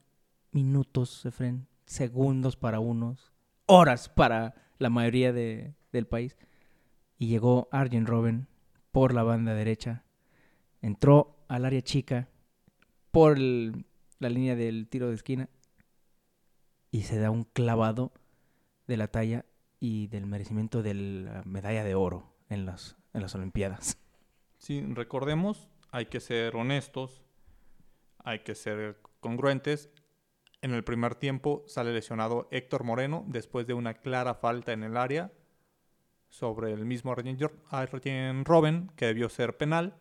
[0.53, 3.33] minutos, Efren, segundos para unos,
[3.67, 6.37] horas para la mayoría de- del país.
[7.17, 8.47] Y llegó Arjen Robben
[8.93, 10.05] por la banda derecha.
[10.81, 12.29] Entró al área chica
[13.11, 13.87] por el-
[14.21, 15.49] la línea del tiro de esquina.
[16.91, 18.13] Y se da un clavado
[18.87, 19.45] de la talla
[19.81, 23.99] y del merecimiento de la medalla de oro en las, en las Olimpiadas.
[24.59, 27.23] Sí, recordemos, hay que ser honestos,
[28.25, 29.91] hay que ser congruentes.
[30.61, 34.97] En el primer tiempo sale lesionado Héctor Moreno después de una clara falta en el
[34.97, 35.33] área
[36.29, 37.15] sobre el mismo
[37.71, 39.97] Arjen Robben, que debió ser penal.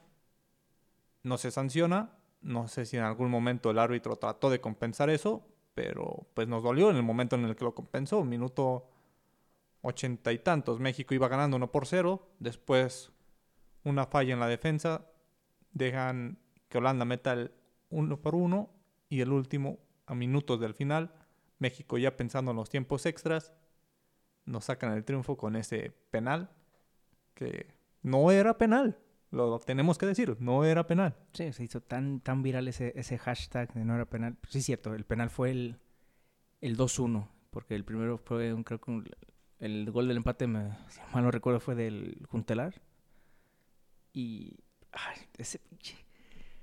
[1.23, 2.13] No se sanciona.
[2.41, 5.47] No sé si en algún momento el árbitro trató de compensar eso,
[5.77, 8.23] pero pues nos dolió en el momento en el que lo compensó.
[8.23, 8.89] Minuto
[9.81, 10.79] ochenta y tantos.
[10.79, 12.27] México iba ganando 1 por 0.
[12.39, 13.11] Después
[13.83, 15.05] una falla en la defensa.
[15.73, 17.51] Dejan que Holanda meta el
[17.91, 18.71] 1 por 1.
[19.09, 21.13] Y el último, a minutos del final,
[21.59, 23.53] México ya pensando en los tiempos extras,
[24.45, 26.49] nos sacan el triunfo con ese penal
[27.35, 27.67] que
[28.01, 28.97] no era penal.
[29.31, 31.15] Lo tenemos que decir, no era penal.
[31.33, 34.37] Sí, se hizo tan, tan viral ese, ese hashtag de no era penal.
[34.47, 35.79] Sí, es cierto, el penal fue el,
[36.61, 39.05] el 2-1, porque el primero fue, un, creo que un-
[39.59, 42.81] el gol del empate, me, si mal no recuerdo, fue del Juntelar.
[44.13, 44.57] Y.
[44.91, 45.95] Ay, ese pinche.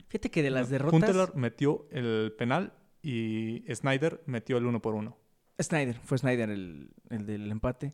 [0.09, 0.95] Fíjate que de las derrotas.
[0.95, 5.19] Huntelaar metió el penal y Snyder metió el uno por uno.
[5.61, 7.93] Snyder, fue Snyder el, el del empate.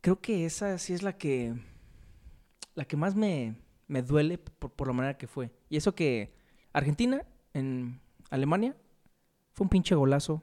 [0.00, 1.54] Creo que esa sí es la que.
[2.74, 3.54] La que más me,
[3.88, 5.50] me duele por, por la manera que fue.
[5.68, 6.34] Y eso que
[6.72, 7.22] Argentina
[7.52, 8.76] en Alemania
[9.52, 10.42] fue un pinche golazo.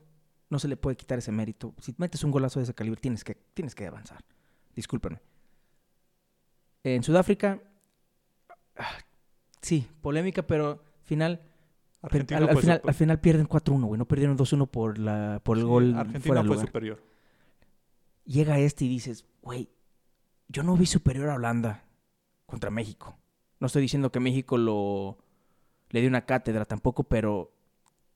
[0.49, 1.73] No se le puede quitar ese mérito.
[1.79, 4.23] Si metes un golazo de ese calibre, tienes que, tienes que avanzar.
[4.75, 5.21] Discúlpenme.
[6.83, 7.61] En Sudáfrica,
[8.77, 8.97] ah,
[9.61, 11.41] sí, polémica, pero final,
[12.01, 13.97] Argentina al, al fue final, super- al final pierden 4-1, güey.
[13.97, 17.03] No perdieron 2-1 por, la, por el sí, gol Argentina fuera fue lugar superior.
[18.25, 19.69] llega este y dices, güey,
[20.47, 21.83] yo no vi superior a Holanda
[22.45, 23.17] contra México.
[23.61, 25.17] No estoy diciendo que México lo
[25.91, 27.53] le dio una cátedra tampoco, pero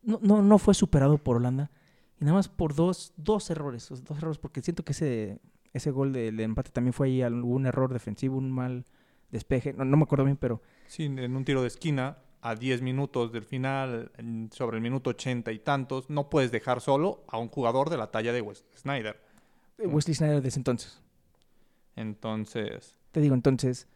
[0.04, 1.72] no, no, no fue superado por Holanda.
[2.20, 5.40] Y nada más por dos, dos errores, dos errores, porque siento que ese,
[5.74, 8.86] ese gol de, de empate también fue ahí algún error defensivo, un mal
[9.32, 9.74] despeje.
[9.74, 13.32] No, no me acuerdo bien, pero Sí, en un tiro de esquina, a 10 minutos
[13.32, 14.12] del final,
[14.52, 18.12] sobre el minuto 80 y tantos, no puedes dejar solo a un jugador de la
[18.12, 19.20] talla de Wes Snyder.
[19.80, 21.02] eh, Wesley Snyder desde entonces.
[21.96, 23.88] Entonces, Te digo, entonces,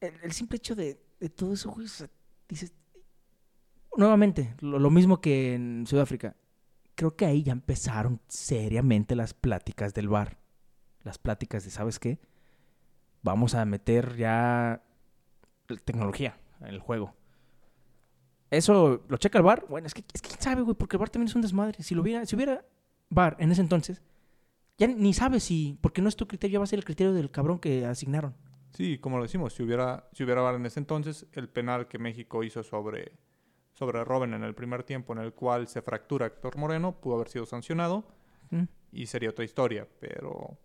[0.00, 0.94] el, el simple hecho de,
[1.36, 1.86] todo eso, güey,
[2.48, 2.72] dices,
[3.96, 6.36] nuevamente, lo, lo mismo que en Sudáfrica,
[6.94, 10.38] creo que ahí ya empezaron seriamente las pláticas del bar.
[11.02, 12.18] Las pláticas de, ¿sabes qué?
[13.22, 14.82] Vamos a meter ya
[15.84, 17.14] tecnología en el juego.
[18.50, 19.66] Eso lo checa el bar.
[19.68, 21.82] Bueno, es que, es que quién sabe, güey, porque el bar también es un desmadre.
[21.82, 22.64] Si lo hubiera, si hubiera
[23.10, 24.02] bar en ese entonces,
[24.78, 27.12] ya ni sabes si, porque no es tu criterio, ya va a ser el criterio
[27.12, 28.34] del cabrón que asignaron.
[28.70, 31.98] Sí, como lo decimos, si hubiera, si hubiera VAR en ese entonces, el penal que
[31.98, 33.12] México hizo sobre,
[33.74, 37.28] sobre Robben en el primer tiempo, en el cual se fractura Héctor Moreno, pudo haber
[37.28, 38.04] sido sancionado
[38.50, 38.64] ¿Mm?
[38.92, 39.86] y sería otra historia.
[40.00, 40.58] Pero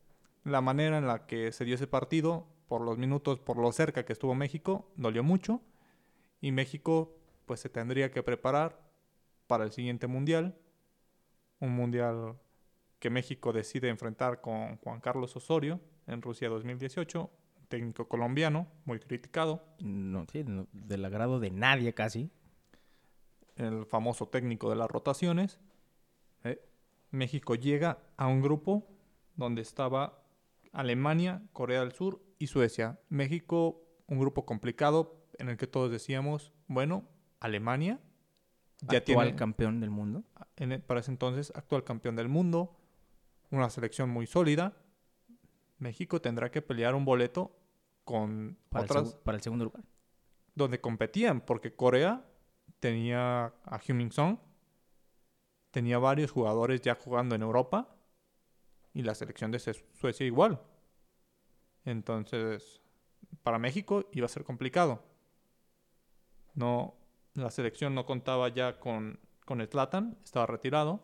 [0.44, 4.04] la manera en la que se dio ese partido, por los minutos, por lo cerca
[4.04, 5.62] que estuvo México, dolió mucho.
[6.42, 8.82] Y México, pues se tendría que preparar
[9.48, 10.58] para el siguiente mundial.
[11.60, 12.38] Un mundial
[13.00, 17.43] que México decide enfrentar con Juan Carlos Osorio en Rusia 2018, un
[17.74, 22.30] técnico colombiano, muy criticado, No, sí, no, del agrado de nadie casi.
[23.56, 25.60] el famoso técnico de las rotaciones.
[26.44, 26.64] Eh,
[27.10, 28.88] México llega a un grupo
[29.36, 30.22] donde estaba
[30.72, 33.00] Alemania, Corea del Sur y Suecia.
[33.10, 37.04] México, un grupo complicado en el que todos decíamos, bueno,
[37.40, 38.00] Alemania
[38.82, 40.24] ya actual tiene campeón del mundo.
[40.58, 42.78] en e- para ese entonces actual campeón del mundo,
[43.50, 44.78] una selección muy sólida.
[45.80, 47.56] México tendrá que pelear un boleto
[48.04, 49.84] con Para, el, otras segu- para el segundo lugar.
[50.56, 52.26] donde competían, porque Corea
[52.80, 54.40] tenía a Heung-min Son,
[55.72, 57.96] tenía varios jugadores ya jugando en Europa
[58.94, 60.62] y la selección de Su- Suecia igual.
[61.86, 62.82] Entonces,
[63.42, 65.04] para México iba a ser complicado.
[66.54, 66.96] No,
[67.34, 71.02] la selección no contaba ya con, con Zlatan, estaba retirado.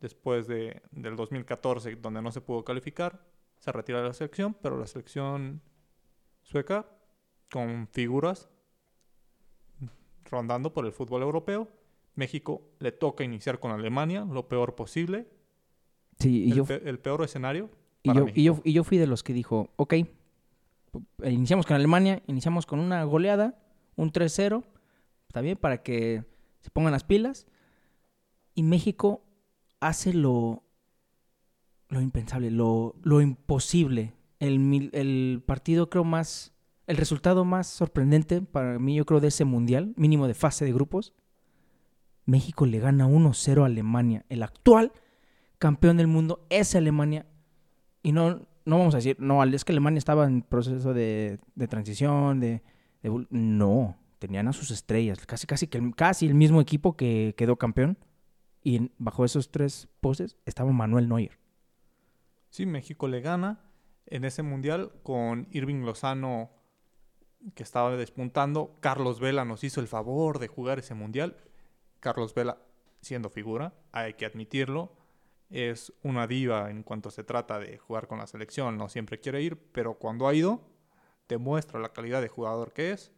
[0.00, 3.24] Después de, del 2014, donde no se pudo calificar,
[3.64, 5.62] se retira de la selección, pero la selección
[6.42, 6.86] sueca,
[7.50, 8.50] con figuras
[10.30, 11.68] rondando por el fútbol europeo,
[12.14, 15.28] México le toca iniciar con Alemania, lo peor posible,
[16.18, 17.70] Sí, y el, yo, pe- el peor escenario.
[18.02, 19.94] y, yo, y, yo, y yo fui de los que dijo, ok,
[20.92, 23.58] pu- iniciamos con Alemania, iniciamos con una goleada,
[23.96, 24.62] un 3-0,
[25.26, 26.22] está bien, para que
[26.60, 27.46] se pongan las pilas.
[28.54, 29.24] Y México
[29.80, 30.62] hace lo,
[31.88, 34.14] lo impensable, lo, lo imposible.
[34.40, 36.52] El, el partido creo más,
[36.86, 40.72] el resultado más sorprendente para mí yo creo de ese mundial, mínimo de fase de
[40.72, 41.12] grupos.
[42.26, 44.92] México le gana 1-0 a Alemania, el actual
[45.58, 47.26] campeón del mundo es Alemania.
[48.02, 51.68] Y no, no vamos a decir, no, es que Alemania estaba en proceso de, de
[51.68, 52.62] transición, de,
[53.02, 57.98] de No, tenían a sus estrellas, casi, casi, casi el mismo equipo que quedó campeón.
[58.62, 61.38] Y bajo esos tres poses estaba Manuel Neuer.
[62.54, 63.58] Sí, México le gana
[64.06, 66.52] en ese mundial con Irving Lozano
[67.56, 68.76] que estaba despuntando.
[68.78, 71.36] Carlos Vela nos hizo el favor de jugar ese mundial.
[71.98, 72.58] Carlos Vela,
[73.00, 74.92] siendo figura, hay que admitirlo,
[75.50, 78.78] es una diva en cuanto se trata de jugar con la selección.
[78.78, 80.60] No siempre quiere ir, pero cuando ha ido,
[81.26, 83.10] demuestra la calidad de jugador que es.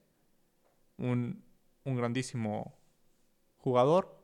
[0.97, 1.45] Un,
[1.84, 2.78] un grandísimo
[3.59, 4.18] jugador.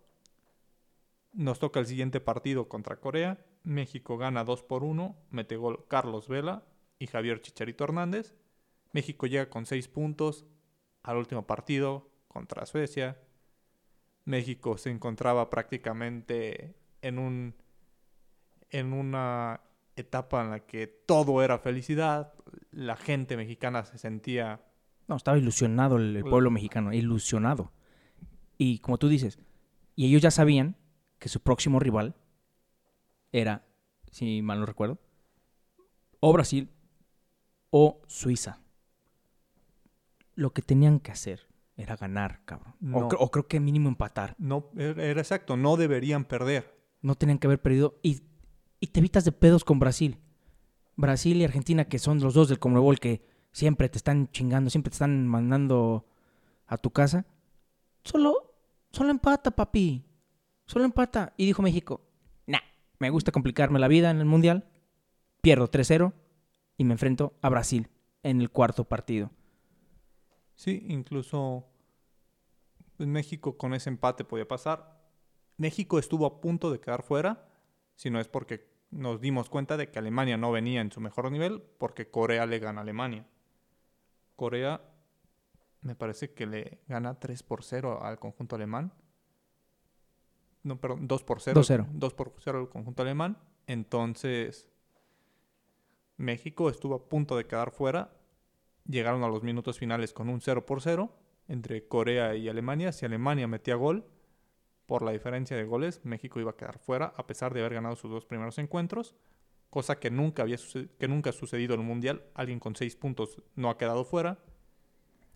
[1.35, 3.45] Nos toca el siguiente partido contra Corea.
[3.65, 5.17] México gana 2 por 1.
[5.31, 6.65] Mete gol Carlos Vela
[6.99, 8.35] y Javier Chicharito Hernández.
[8.93, 10.47] México llega con seis puntos
[11.03, 13.19] al último partido contra Suecia.
[14.25, 17.55] México se encontraba prácticamente en un
[18.71, 19.61] en una
[19.97, 22.33] etapa en la que todo era felicidad,
[22.71, 24.63] la gente mexicana se sentía
[25.09, 27.73] No, estaba ilusionado el, el pueblo mexicano, ilusionado.
[28.57, 29.39] Y como tú dices,
[29.95, 30.77] y ellos ya sabían
[31.19, 32.15] que su próximo rival
[33.33, 33.67] era,
[34.11, 34.99] si mal no recuerdo,
[36.21, 36.71] o Brasil
[37.71, 38.61] o Suiza.
[40.35, 42.75] Lo que tenían que hacer era ganar, cabrón.
[42.81, 43.09] O, No.
[43.09, 44.35] cre- o creo que mínimo empatar.
[44.39, 46.73] no era era exacto, no deberían perder.
[47.01, 47.99] No tenían que haber perdido.
[48.03, 48.23] Y,
[48.81, 50.19] y te evitas de pedos con Brasil.
[50.97, 54.91] Brasil y Argentina, que son los dos del Conmebol, que siempre te están chingando, siempre
[54.91, 56.07] te están mandando
[56.67, 57.27] a tu casa.
[58.05, 58.55] Solo,
[58.91, 60.05] solo empata, papi.
[60.67, 61.33] Solo empata.
[61.37, 62.03] Y dijo México,
[63.03, 64.69] me gusta complicarme la vida en el Mundial.
[65.41, 66.13] Pierdo 3-0
[66.77, 67.89] y me enfrento a Brasil
[68.23, 69.33] en el cuarto partido.
[70.55, 71.67] Sí, incluso
[72.99, 75.03] México con ese empate podía pasar.
[75.57, 77.49] México estuvo a punto de quedar fuera,
[77.97, 81.29] si no es porque nos dimos cuenta de que Alemania no venía en su mejor
[81.33, 83.27] nivel, porque Corea le gana a Alemania.
[84.37, 84.81] Corea
[85.81, 88.93] me parece que le gana 3 por 0 al conjunto alemán.
[90.63, 91.61] No, perdón, 2 por 0.
[91.61, 91.87] 2-0.
[91.93, 93.39] 2 por 0 al conjunto alemán.
[93.67, 94.69] Entonces,
[96.17, 98.13] México estuvo a punto de quedar fuera
[98.89, 101.11] llegaron a los minutos finales con un 0 por 0
[101.49, 102.93] entre Corea y Alemania.
[102.93, 104.07] Si Alemania metía gol,
[104.87, 107.97] por la diferencia de goles, México iba a quedar fuera, a pesar de haber ganado
[107.97, 109.15] sus dos primeros encuentros,
[109.71, 110.59] cosa que nunca, había
[110.99, 112.25] que nunca ha sucedido en el Mundial.
[112.35, 114.39] Alguien con seis puntos no ha quedado fuera.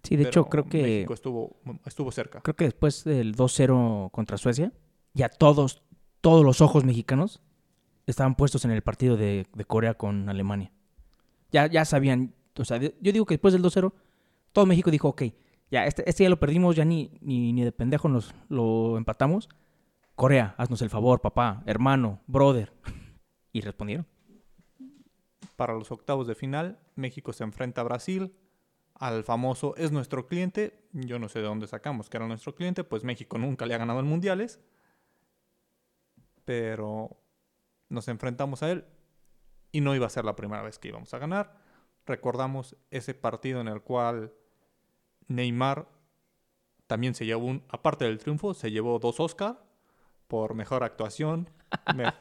[0.03, 2.41] Sí, de pero hecho, creo que, México estuvo, estuvo cerca.
[2.41, 4.73] creo que después del 2-0 contra Suecia,
[5.17, 5.83] ya todos,
[6.21, 7.41] todos los ojos mexicanos
[8.07, 10.71] estaban puestos en el partido de, de Corea con Alemania.
[11.51, 13.93] Ya, ya sabían, o sea, yo digo que después del 2-0,
[14.53, 15.23] todo México dijo, ok,
[15.71, 19.49] ya, este, este ya lo perdimos, ya ni, ni, ni de pendejo nos lo empatamos.
[20.15, 22.73] Corea, haznos el favor, papá, hermano, brother.
[23.53, 24.07] Y respondieron.
[25.57, 28.35] Para los octavos de final, México se enfrenta a Brasil.
[28.93, 30.79] Al famoso es nuestro cliente.
[30.93, 33.79] Yo no sé de dónde sacamos que era nuestro cliente, pues México nunca le ha
[33.79, 34.61] ganado en mundiales.
[36.47, 37.21] Pero
[37.91, 38.87] nos enfrentamos a él
[39.73, 41.59] y no iba a ser la primera vez que íbamos a ganar.
[42.07, 44.33] Recordamos ese partido en el cual
[45.29, 45.89] Neymar
[46.87, 49.63] también se llevó un, aparte del triunfo, se llevó dos Oscar
[50.29, 51.51] por mejor actuación,
[51.95, 52.13] me-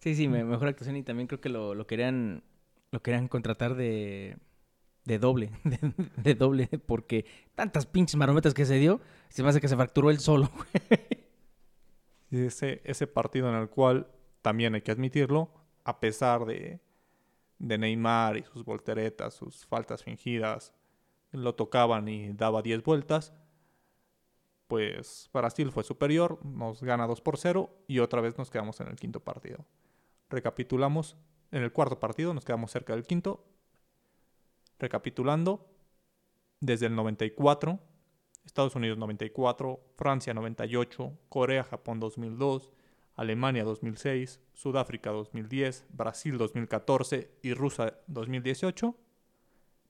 [0.00, 2.42] Sí, sí, me- mejor actuación y también creo que lo, lo querían
[2.92, 4.36] lo querían contratar de,
[5.04, 5.78] de doble, de,
[6.16, 10.10] de doble, porque tantas pinches marometas que se dio, se me hace que se fracturó
[10.10, 10.50] él solo.
[12.30, 14.08] Ese, ese partido en el cual,
[14.42, 15.50] también hay que admitirlo,
[15.84, 16.80] a pesar de,
[17.58, 20.72] de Neymar y sus volteretas, sus faltas fingidas,
[21.32, 23.32] lo tocaban y daba 10 vueltas,
[24.68, 28.88] pues Brasil fue superior, nos gana 2 por 0 y otra vez nos quedamos en
[28.88, 29.64] el quinto partido.
[30.28, 31.16] Recapitulamos,
[31.52, 33.44] en el cuarto partido nos quedamos cerca del quinto.
[34.78, 35.70] Recapitulando,
[36.60, 37.78] desde el 94
[38.46, 42.70] Estados Unidos 94, Francia 98, Corea, Japón 2002,
[43.16, 48.96] Alemania 2006, Sudáfrica 2010, Brasil 2014 y Rusia 2018,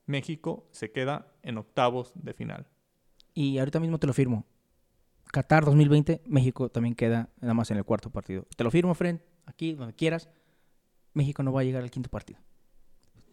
[0.06, 2.66] México se queda en octavos de final.
[3.34, 4.46] Y ahorita mismo te lo firmo.
[5.32, 8.46] Qatar 2020, México también queda nada más en el cuarto partido.
[8.56, 10.30] Te lo firmo, friend, aquí, donde quieras.
[11.12, 12.40] México no va a llegar al quinto partido.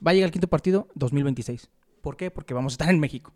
[0.05, 1.69] Va a llegar al quinto partido 2026.
[2.01, 2.31] ¿Por qué?
[2.31, 3.33] Porque vamos a estar en México.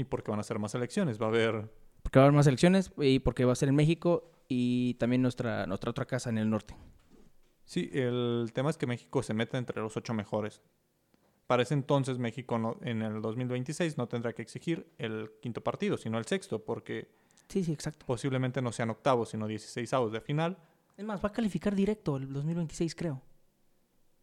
[0.00, 1.70] Y porque van a ser más elecciones, va a haber...
[2.02, 5.20] Porque va a haber más elecciones y porque va a ser en México y también
[5.20, 6.74] nuestra, nuestra otra casa en el norte.
[7.66, 10.62] Sí, el tema es que México se mete entre los ocho mejores.
[11.46, 15.98] Para ese entonces México no- en el 2026 no tendrá que exigir el quinto partido,
[15.98, 17.10] sino el sexto, porque
[17.48, 18.06] Sí, sí, exacto.
[18.06, 20.56] posiblemente no sean octavos, sino 16 avos de final.
[20.96, 23.20] Es más, va a calificar directo el 2026, creo.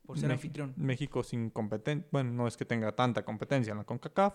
[0.05, 0.73] Por ser Me- anfitrión.
[0.77, 4.33] México sin competencia, bueno, no es que tenga tanta competencia en la CONCACAF,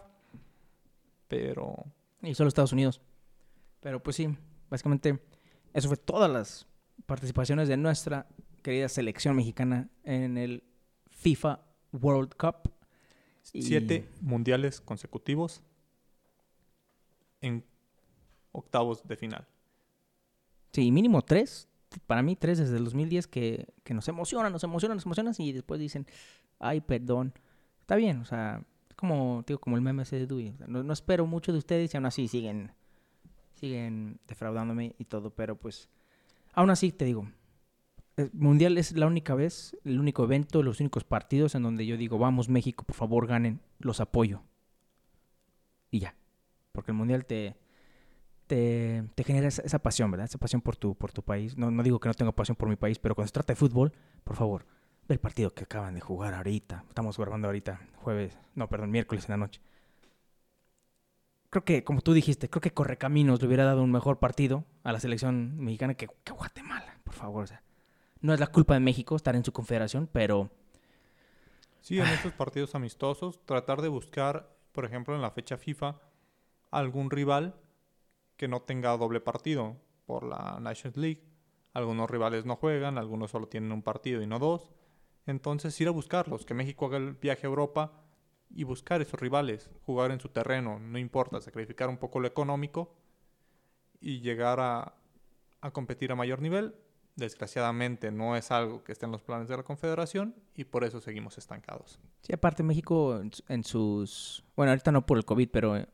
[1.33, 1.87] pero
[2.21, 3.01] Y solo Estados Unidos.
[3.81, 4.29] Pero pues sí,
[4.69, 5.19] básicamente
[5.73, 6.67] eso fue todas las
[7.07, 8.27] participaciones de nuestra
[8.61, 10.63] querida selección mexicana en el
[11.09, 11.61] FIFA
[11.93, 12.71] World Cup.
[13.55, 15.63] Y- siete mundiales consecutivos
[17.41, 17.65] en
[18.53, 19.47] octavos de final.
[20.73, 21.67] Sí, mínimo tres.
[22.07, 25.53] Para mí, tres desde el 2010 que, que nos emocionan, nos emocionan, nos emocionan y
[25.53, 26.07] después dicen,
[26.59, 27.33] ay, perdón.
[27.81, 28.65] Está bien, o sea,
[29.03, 30.55] como, digo, como el meme ese de Dewey.
[30.69, 32.71] no, no espero mucho de ustedes y aún así siguen,
[33.55, 35.89] siguen defraudándome y todo, pero pues,
[36.53, 37.27] aún así te digo,
[38.17, 41.97] el Mundial es la única vez, el único evento, los únicos partidos en donde yo
[41.97, 44.45] digo, vamos México, por favor ganen, los apoyo.
[45.91, 46.15] Y ya.
[46.71, 47.57] Porque el Mundial te,
[48.47, 50.27] te, te genera esa, esa pasión, ¿verdad?
[50.27, 51.57] Esa pasión por tu, por tu país.
[51.59, 53.57] No, no digo que no tenga pasión por mi país, pero cuando se trata de
[53.57, 53.93] fútbol,
[54.23, 54.65] por favor,
[55.09, 56.85] ve el partido que acaban de jugar ahorita.
[56.89, 59.61] Estamos grabando ahorita, jueves, no, perdón, miércoles en la noche.
[61.51, 64.93] Creo que, como tú dijiste, creo que Correcaminos le hubiera dado un mejor partido a
[64.93, 67.45] la selección mexicana que, que Guatemala, por favor.
[67.45, 67.63] O sea,
[68.21, 70.51] no es la culpa de México estar en su confederación, pero
[71.81, 76.01] Sí, en estos partidos amistosos, tratar de buscar, por ejemplo, en la fecha FIFA,
[76.71, 77.57] algún rival
[78.37, 79.77] que no tenga doble partido
[80.07, 81.25] por la Nations League.
[81.75, 84.71] Algunos rivales no juegan, algunos solo tienen un partido y no dos.
[85.27, 87.93] Entonces ir a buscarlos, que México haga el viaje a Europa
[88.51, 92.95] y buscar esos rivales, jugar en su terreno, no importa, sacrificar un poco lo económico
[94.01, 94.95] y llegar a,
[95.61, 96.75] a competir a mayor nivel.
[97.15, 101.01] Desgraciadamente no es algo que esté en los planes de la Confederación y por eso
[101.01, 102.01] seguimos estancados.
[102.23, 104.45] Sí, aparte México en, su- en sus...
[104.57, 105.87] Bueno, ahorita no por el COVID, pero eh,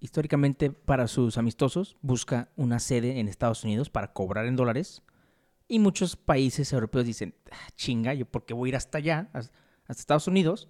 [0.00, 5.02] históricamente para sus amistosos busca una sede en Estados Unidos para cobrar en dólares.
[5.68, 9.28] Y muchos países europeos dicen, "Ah, chinga, yo por qué voy a ir hasta allá,
[9.32, 9.50] has-
[9.88, 10.68] hasta Estados Unidos.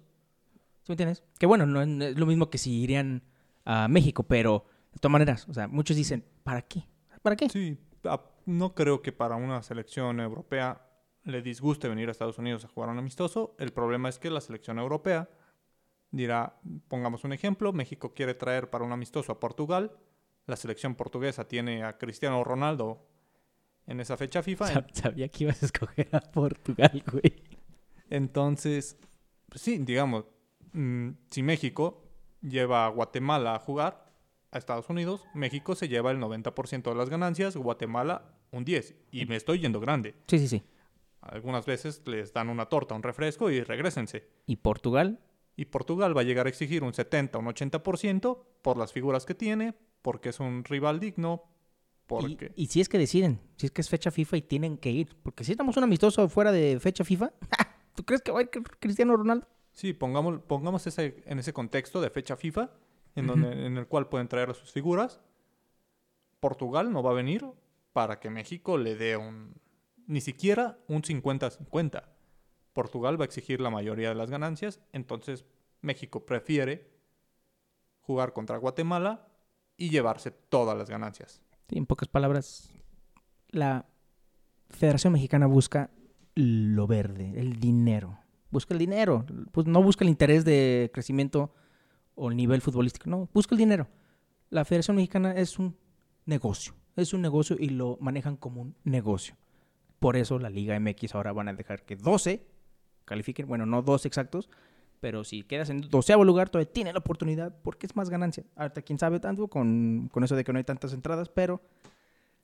[0.83, 1.23] ¿Sí me entiendes?
[1.39, 3.23] Que bueno, no es lo mismo que si irían
[3.65, 6.87] a México, pero de todas maneras, o sea, muchos dicen, ¿para qué?
[7.21, 7.49] ¿Para qué?
[7.49, 10.81] Sí, a- no creo que para una selección europea
[11.23, 13.55] le disguste venir a Estados Unidos a jugar un amistoso.
[13.59, 15.29] El problema es que la selección europea
[16.09, 19.91] dirá, pongamos un ejemplo, México quiere traer para un amistoso a Portugal,
[20.45, 23.05] la selección portuguesa tiene a Cristiano Ronaldo
[23.87, 27.33] en esa fecha FIFA, Sab- Sabía que ibas a escoger a Portugal, güey.
[28.09, 28.97] entonces,
[29.49, 30.25] pues sí, digamos,
[30.73, 32.03] mm, si México
[32.41, 34.05] lleva a Guatemala a jugar
[34.51, 39.25] a Estados Unidos, México se lleva el 90% de las ganancias, Guatemala un 10%, y
[39.25, 40.15] me estoy yendo grande.
[40.27, 40.63] Sí, sí, sí.
[41.21, 44.29] Algunas veces les dan una torta, un refresco y regresense.
[44.45, 45.19] ¿Y Portugal?
[45.57, 49.33] Y Portugal va a llegar a exigir un 70, un 80% por las figuras que
[49.35, 51.43] tiene, porque es un rival digno,
[52.07, 52.51] porque...
[52.55, 55.15] y si es que deciden, si es que es fecha FIFA y tienen que ir,
[55.21, 57.33] porque si estamos un amistoso fuera de fecha FIFA,
[57.95, 59.47] ¿tú crees que va a ir Cristiano Ronaldo?
[59.71, 62.71] Sí, pongamos, pongamos ese, en ese contexto de fecha FIFA,
[63.15, 65.19] en, donde, en el cual pueden traer a sus figuras.
[66.39, 67.45] Portugal no va a venir
[67.93, 69.53] para que México le dé un...
[70.07, 72.03] Ni siquiera un 50-50.
[72.73, 75.45] Portugal va a exigir la mayoría de las ganancias, entonces
[75.81, 76.89] México prefiere
[78.01, 79.27] jugar contra Guatemala
[79.75, 81.41] y llevarse todas las ganancias.
[81.69, 82.71] En pocas palabras,
[83.49, 83.85] la
[84.69, 85.91] Federación Mexicana busca
[86.35, 88.19] lo verde, el dinero.
[88.51, 89.25] Busca el dinero.
[89.51, 91.53] Pues no busca el interés de crecimiento
[92.15, 93.09] o el nivel futbolístico.
[93.09, 93.87] No, busca el dinero.
[94.49, 95.75] La Federación Mexicana es un
[96.25, 96.73] negocio.
[96.95, 99.35] Es un negocio y lo manejan como un negocio.
[99.99, 102.45] Por eso la Liga MX ahora van a dejar que 12
[103.05, 103.47] califiquen.
[103.47, 104.49] Bueno, no 12 exactos.
[104.99, 108.43] Pero si quedas en doceavo lugar, todavía tiene la oportunidad porque es más ganancia.
[108.55, 111.61] Ahorita, quién sabe tanto con, con eso de que no hay tantas entradas, pero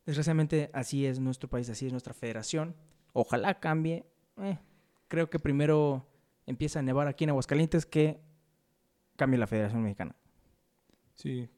[0.06, 2.76] desgraciadamente así es nuestro país, así es nuestra federación.
[3.14, 4.06] Ojalá cambie.
[4.38, 4.60] Eh,
[5.08, 6.08] creo que primero
[6.46, 8.20] empieza a nevar aquí en Aguascalientes que
[9.16, 10.16] cambie la Federación Mexicana.
[11.16, 11.50] Sí,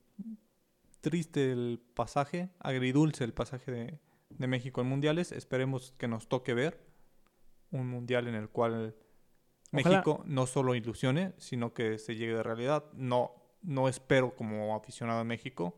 [1.02, 5.32] triste el pasaje, agridulce el pasaje de, de México en mundiales.
[5.32, 6.86] Esperemos que nos toque ver
[7.72, 8.96] un mundial en el cual
[9.76, 9.98] Ojalá.
[9.98, 12.86] México no solo ilusione, sino que se llegue de realidad.
[12.94, 15.78] No, no espero como aficionado a México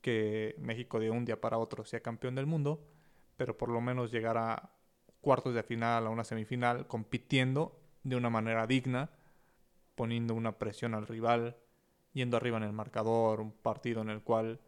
[0.00, 2.86] que México de un día para otro sea campeón del mundo,
[3.36, 4.70] pero por lo menos llegar a
[5.20, 9.10] cuartos de final, a una semifinal, compitiendo de una manera digna,
[9.96, 11.56] poniendo una presión al rival,
[12.12, 14.60] yendo arriba en el marcador, un partido en el cual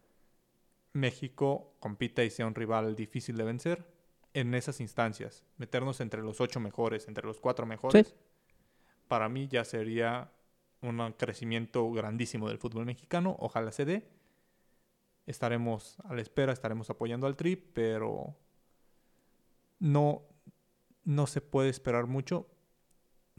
[0.91, 3.85] México compita y sea un rival difícil de vencer
[4.33, 8.15] en esas instancias, meternos entre los ocho mejores, entre los cuatro mejores,
[9.09, 10.31] para mí ya sería
[10.81, 14.07] un crecimiento grandísimo del fútbol mexicano, ojalá se dé,
[15.25, 18.37] estaremos a la espera, estaremos apoyando al Tri, pero
[19.79, 20.21] no,
[21.03, 22.47] no se puede esperar mucho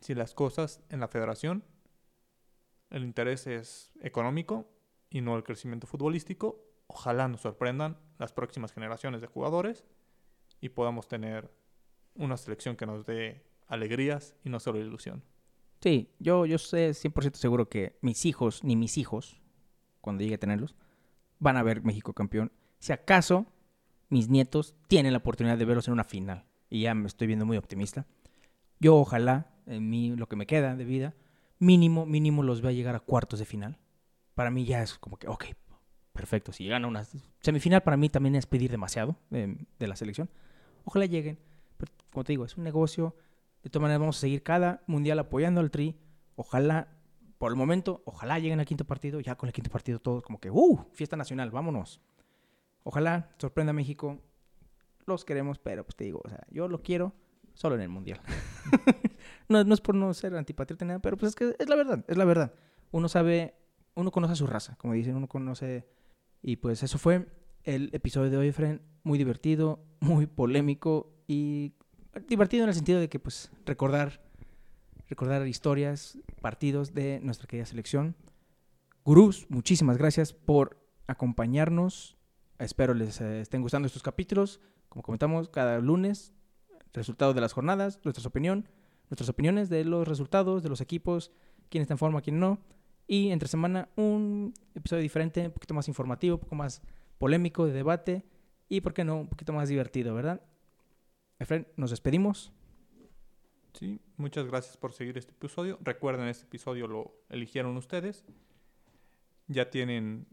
[0.00, 1.64] si las cosas en la federación,
[2.90, 4.68] el interés es económico
[5.08, 6.64] y no el crecimiento futbolístico.
[6.88, 9.84] Ojalá nos sorprendan las próximas generaciones de jugadores
[10.60, 11.50] y podamos tener
[12.16, 15.22] una selección que nos dé alegrías y no solo ilusión.
[15.80, 19.40] Sí, yo, yo sé 100% seguro que mis hijos, ni mis hijos,
[20.00, 20.76] cuando llegue a tenerlos,
[21.38, 22.52] van a ver México campeón.
[22.78, 23.46] Si acaso
[24.10, 26.44] mis nietos tienen la oportunidad de verlos en una final.
[26.68, 28.06] Y ya me estoy viendo muy optimista.
[28.78, 31.14] Yo ojalá, en mí, lo que me queda de vida,
[31.58, 33.78] mínimo, mínimo los vea llegar a cuartos de final.
[34.34, 35.46] Para mí ya es como que, ok,
[36.12, 36.52] perfecto.
[36.52, 37.06] Si llegan a una
[37.40, 40.28] semifinal, para mí también es pedir demasiado de, de la selección.
[40.84, 41.38] Ojalá lleguen.
[41.76, 43.14] Pero como te digo, es un negocio.
[43.62, 45.98] De todas maneras, vamos a seguir cada mundial apoyando al Tri.
[46.36, 46.88] Ojalá,
[47.38, 49.20] por el momento, ojalá lleguen al quinto partido.
[49.20, 50.86] Ya con el quinto partido todo como que, ¡uh!
[50.92, 52.00] Fiesta nacional, vámonos.
[52.82, 54.18] Ojalá sorprenda a México.
[55.06, 57.12] Los queremos, pero pues te digo, o sea, yo lo quiero
[57.54, 58.20] solo en el mundial.
[59.48, 61.76] no, no es por no ser antipatriota ni nada, pero pues es que es la
[61.76, 62.54] verdad, es la verdad.
[62.90, 63.54] Uno sabe,
[63.94, 65.86] uno conoce a su raza, como dicen, uno conoce.
[66.42, 67.26] Y pues eso fue
[67.64, 68.82] el episodio de hoy, Fren.
[69.02, 71.74] Muy divertido, muy polémico y
[72.28, 74.20] divertido en el sentido de que, pues, recordar,
[75.08, 78.16] recordar historias, partidos de nuestra querida selección.
[79.04, 82.16] Gurús, muchísimas gracias por acompañarnos.
[82.58, 84.60] Espero les eh, estén gustando estos capítulos.
[84.88, 86.32] Como comentamos, cada lunes,
[86.92, 88.68] resultados de las jornadas, nuestra opinión,
[89.08, 91.32] nuestras opiniones de los resultados, de los equipos,
[91.68, 92.58] quién está en forma, quién no.
[93.06, 96.82] Y entre semana un episodio diferente, un poquito más informativo, un poco más
[97.18, 98.24] polémico, de debate
[98.68, 100.40] y, ¿por qué no?, un poquito más divertido, ¿verdad?
[101.40, 102.52] Efren, nos despedimos.
[103.72, 105.78] Sí, muchas gracias por seguir este episodio.
[105.80, 108.24] Recuerden, este episodio lo eligieron ustedes.
[109.46, 110.26] Ya tienen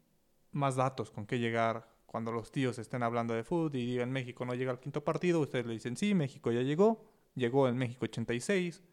[0.51, 4.45] más datos con qué llegar cuando los tíos estén hablando de fútbol y digan México
[4.45, 5.39] no llega al quinto partido.
[5.39, 7.05] Ustedes le dicen, sí, México ya llegó.
[7.35, 8.83] Llegó en México 86.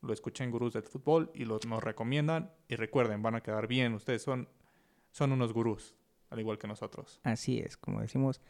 [0.00, 2.50] Lo escuché en Gurús del Fútbol y lo, nos recomiendan.
[2.66, 3.94] Y recuerden, van a quedar bien.
[3.94, 4.48] Ustedes son,
[5.12, 5.94] son unos gurús,
[6.30, 7.20] al igual que nosotros.
[7.22, 8.40] Así es, como decimos,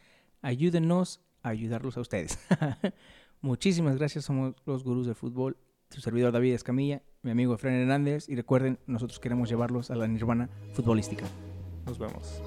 [0.40, 2.38] ayúdenos ayudarlos a ustedes.
[3.40, 5.56] Muchísimas gracias, somos los gurús del fútbol.
[5.90, 8.28] Su servidor David Escamilla, mi amigo Efraín Hernández.
[8.28, 11.24] Y recuerden, nosotros queremos llevarlos a la nirvana futbolística.
[11.86, 12.40] Nos vemos.